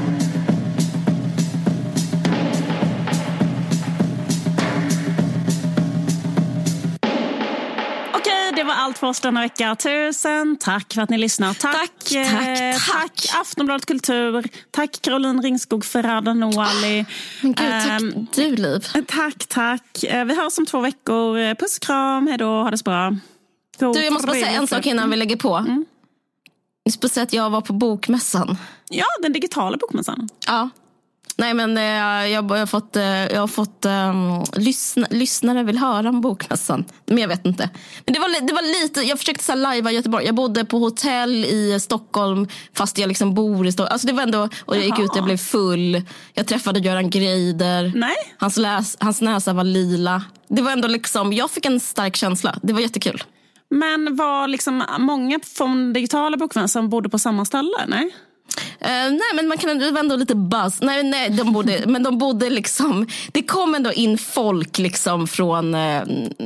[8.68, 9.76] Var allt för oss denna vecka.
[9.76, 11.54] Tusen tack för att ni lyssnar.
[11.54, 14.44] Tack, Tack, eh, tack, tack Aftonbladet Kultur.
[14.72, 17.06] Tack Caroline Ringskog Ferrada Noali.
[17.42, 18.88] Men gud, tack Ehm, du Liv.
[19.08, 20.04] Tack, tack.
[20.04, 21.38] Eh, Vi hörs om två veckor.
[21.40, 22.28] Eh, Puss kram.
[22.28, 22.46] Hej då.
[22.64, 23.16] Ha det så bra.
[23.80, 25.56] God Du, jag måste bara säga en sak innan vi lägger på.
[25.56, 25.86] Mm.
[26.84, 28.58] Jag bara säga att jag var på bokmässan.
[28.90, 30.30] Ja, den digitala bokmässan.
[30.48, 30.70] Ja.
[31.40, 35.78] Nej men eh, jag, jag har fått, eh, jag har fått um, lyssna, lyssnare vill
[35.78, 36.86] höra om bokmässan.
[37.06, 37.70] Men jag vet inte.
[38.06, 40.26] Men det var, det var lite, jag försökte så här lajva i Göteborg.
[40.26, 43.94] Jag bodde på hotell i Stockholm fast jag liksom bor i Stockholm.
[43.94, 46.02] Alltså det var ändå, och jag gick ut jag blev full.
[46.34, 47.92] Jag träffade Göran Greider.
[47.96, 48.16] Nej.
[48.38, 50.24] Hans, läs, hans näsa var lila.
[50.48, 52.56] Det var ändå liksom, jag fick en stark känsla.
[52.62, 53.24] Det var jättekul.
[53.70, 57.86] Men var liksom många från digitala bokmässan som bodde på samma ställe?
[57.88, 58.16] Nej?
[58.80, 60.82] Eh, nej men man kan ändå, det var ändå lite buzz.
[60.82, 65.76] Nej, nej de bodde, men de bodde liksom, det kom ändå in folk liksom från,
[65.76, 66.04] eh,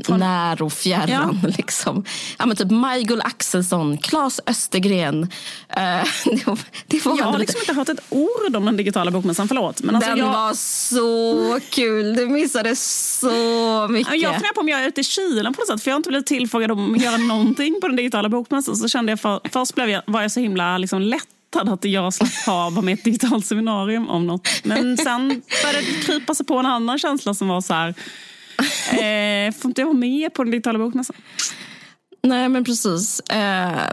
[0.07, 1.39] när och fjärran.
[1.57, 2.03] Liksom.
[2.39, 5.23] Ja, men typ Majgull Axelsson, Claes Östergren.
[5.69, 5.77] Eh,
[6.25, 9.47] det var, det var Jag har liksom inte hört ett ord om den digitala bokmässan.
[9.47, 9.81] Förlåt.
[9.81, 14.21] Men alltså den jag, var så kul, du missade så mycket.
[14.21, 15.83] Jag funderar på om jag är ute i kylan på något sätt.
[15.83, 18.75] För jag har inte blivit tillfrågad om att göra någonting på den digitala bokmässan.
[18.75, 21.01] Så kände jag för, först blev jag, var jag så himla liksom,
[21.55, 24.49] lättad att jag slapp ha vara med i ett digitalt seminarium om något.
[24.63, 27.89] Men sen började det krypa sig på en annan känsla som var så här.
[28.91, 31.15] Eh, får inte jag vara med på den digitala bokmässan?
[32.23, 33.19] Nej men precis.
[33.19, 33.89] Eh,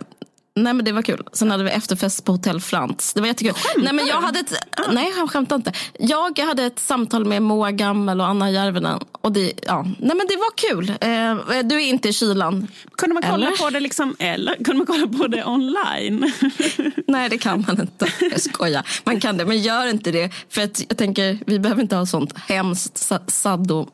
[0.55, 1.29] nej men det var kul.
[1.33, 3.15] Sen hade vi efterfest på Hotell Frans.
[3.15, 3.55] Det var jättekul.
[3.77, 4.53] nej men jag hade ett,
[4.93, 5.73] nej han skämtade inte.
[5.99, 9.01] Jag hade ett samtal med Moa Gammel och Anna Järvenen.
[9.13, 10.89] Och det, ja, nej men det var kul.
[10.91, 12.67] Eh, du är inte i kylan.
[12.97, 13.57] Kunde man kolla Eller?
[13.57, 16.33] på det liksom, eller kunde man kolla på det online?
[17.07, 18.13] Nej det kan man inte.
[18.21, 18.87] Jag skojar.
[19.05, 20.31] Man kan det men gör inte det.
[20.49, 23.87] För att jag tänker vi behöver inte ha sånt hemskt sa- saddo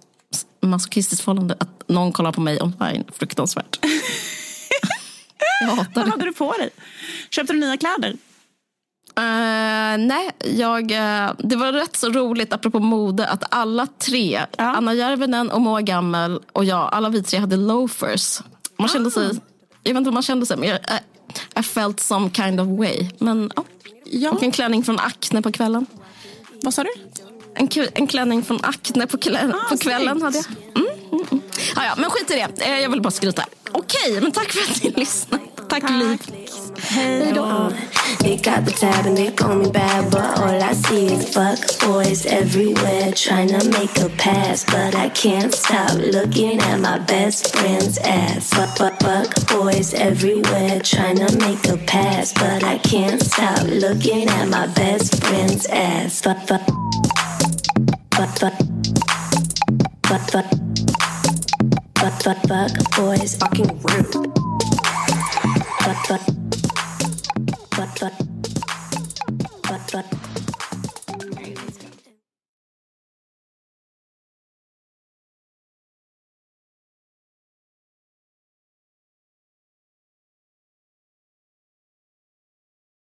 [0.63, 3.05] masochistiskt förhållande att någon kollar på mig online.
[3.19, 3.79] Fruktansvärt.
[5.95, 6.71] Vad hade du på dig?
[7.31, 8.17] Köpte du nya kläder?
[9.17, 14.95] Eh, nej, jag, eh, det var rätt så roligt apropå mode att alla tre, Anna
[14.95, 18.41] Järvenen och Moa Gammel och jag, alla vi tre hade loafers.
[18.79, 19.25] Man kände sig,
[19.83, 22.69] jag vet inte vad man kände sig men jag, eh, I felt some kind of
[22.79, 23.09] way.
[23.19, 23.51] Men
[24.05, 25.87] ja, och en klänning från Acne på kvällen.
[26.63, 26.91] Vad sa du?
[27.55, 30.25] En, en klänning från Acne på, klä, Ah, på kvällen snyggt.
[30.25, 30.77] hade jag.
[30.77, 30.84] Mm,
[31.31, 31.43] mm.
[31.77, 33.45] Ah, ja, men skit i det, Eh, jag vill bara skryta.
[33.73, 35.45] Okej, men tack för att ni lyssnade.
[35.69, 36.19] Tack, Liv.
[36.79, 37.73] Hej då.
[38.21, 41.59] They got the tab and they call me bad, but all I see is fuck
[41.81, 44.65] boys everywhere trying to make a pass.
[44.65, 48.51] But I can't stop looking at my best friend's ass.
[48.51, 52.33] Fuck, fuck, fuck boys everywhere trying to make a pass.
[52.33, 56.21] But I can't stop looking at my best friend's ass.
[56.21, 56.63] Fuck, fuck,
[58.15, 58.55] fuck, fuck,
[60.07, 60.64] fuck, fuck,
[62.25, 64.33] fuck, fuck, boys fucking rude.
[65.81, 66.44] Fuck, fuck.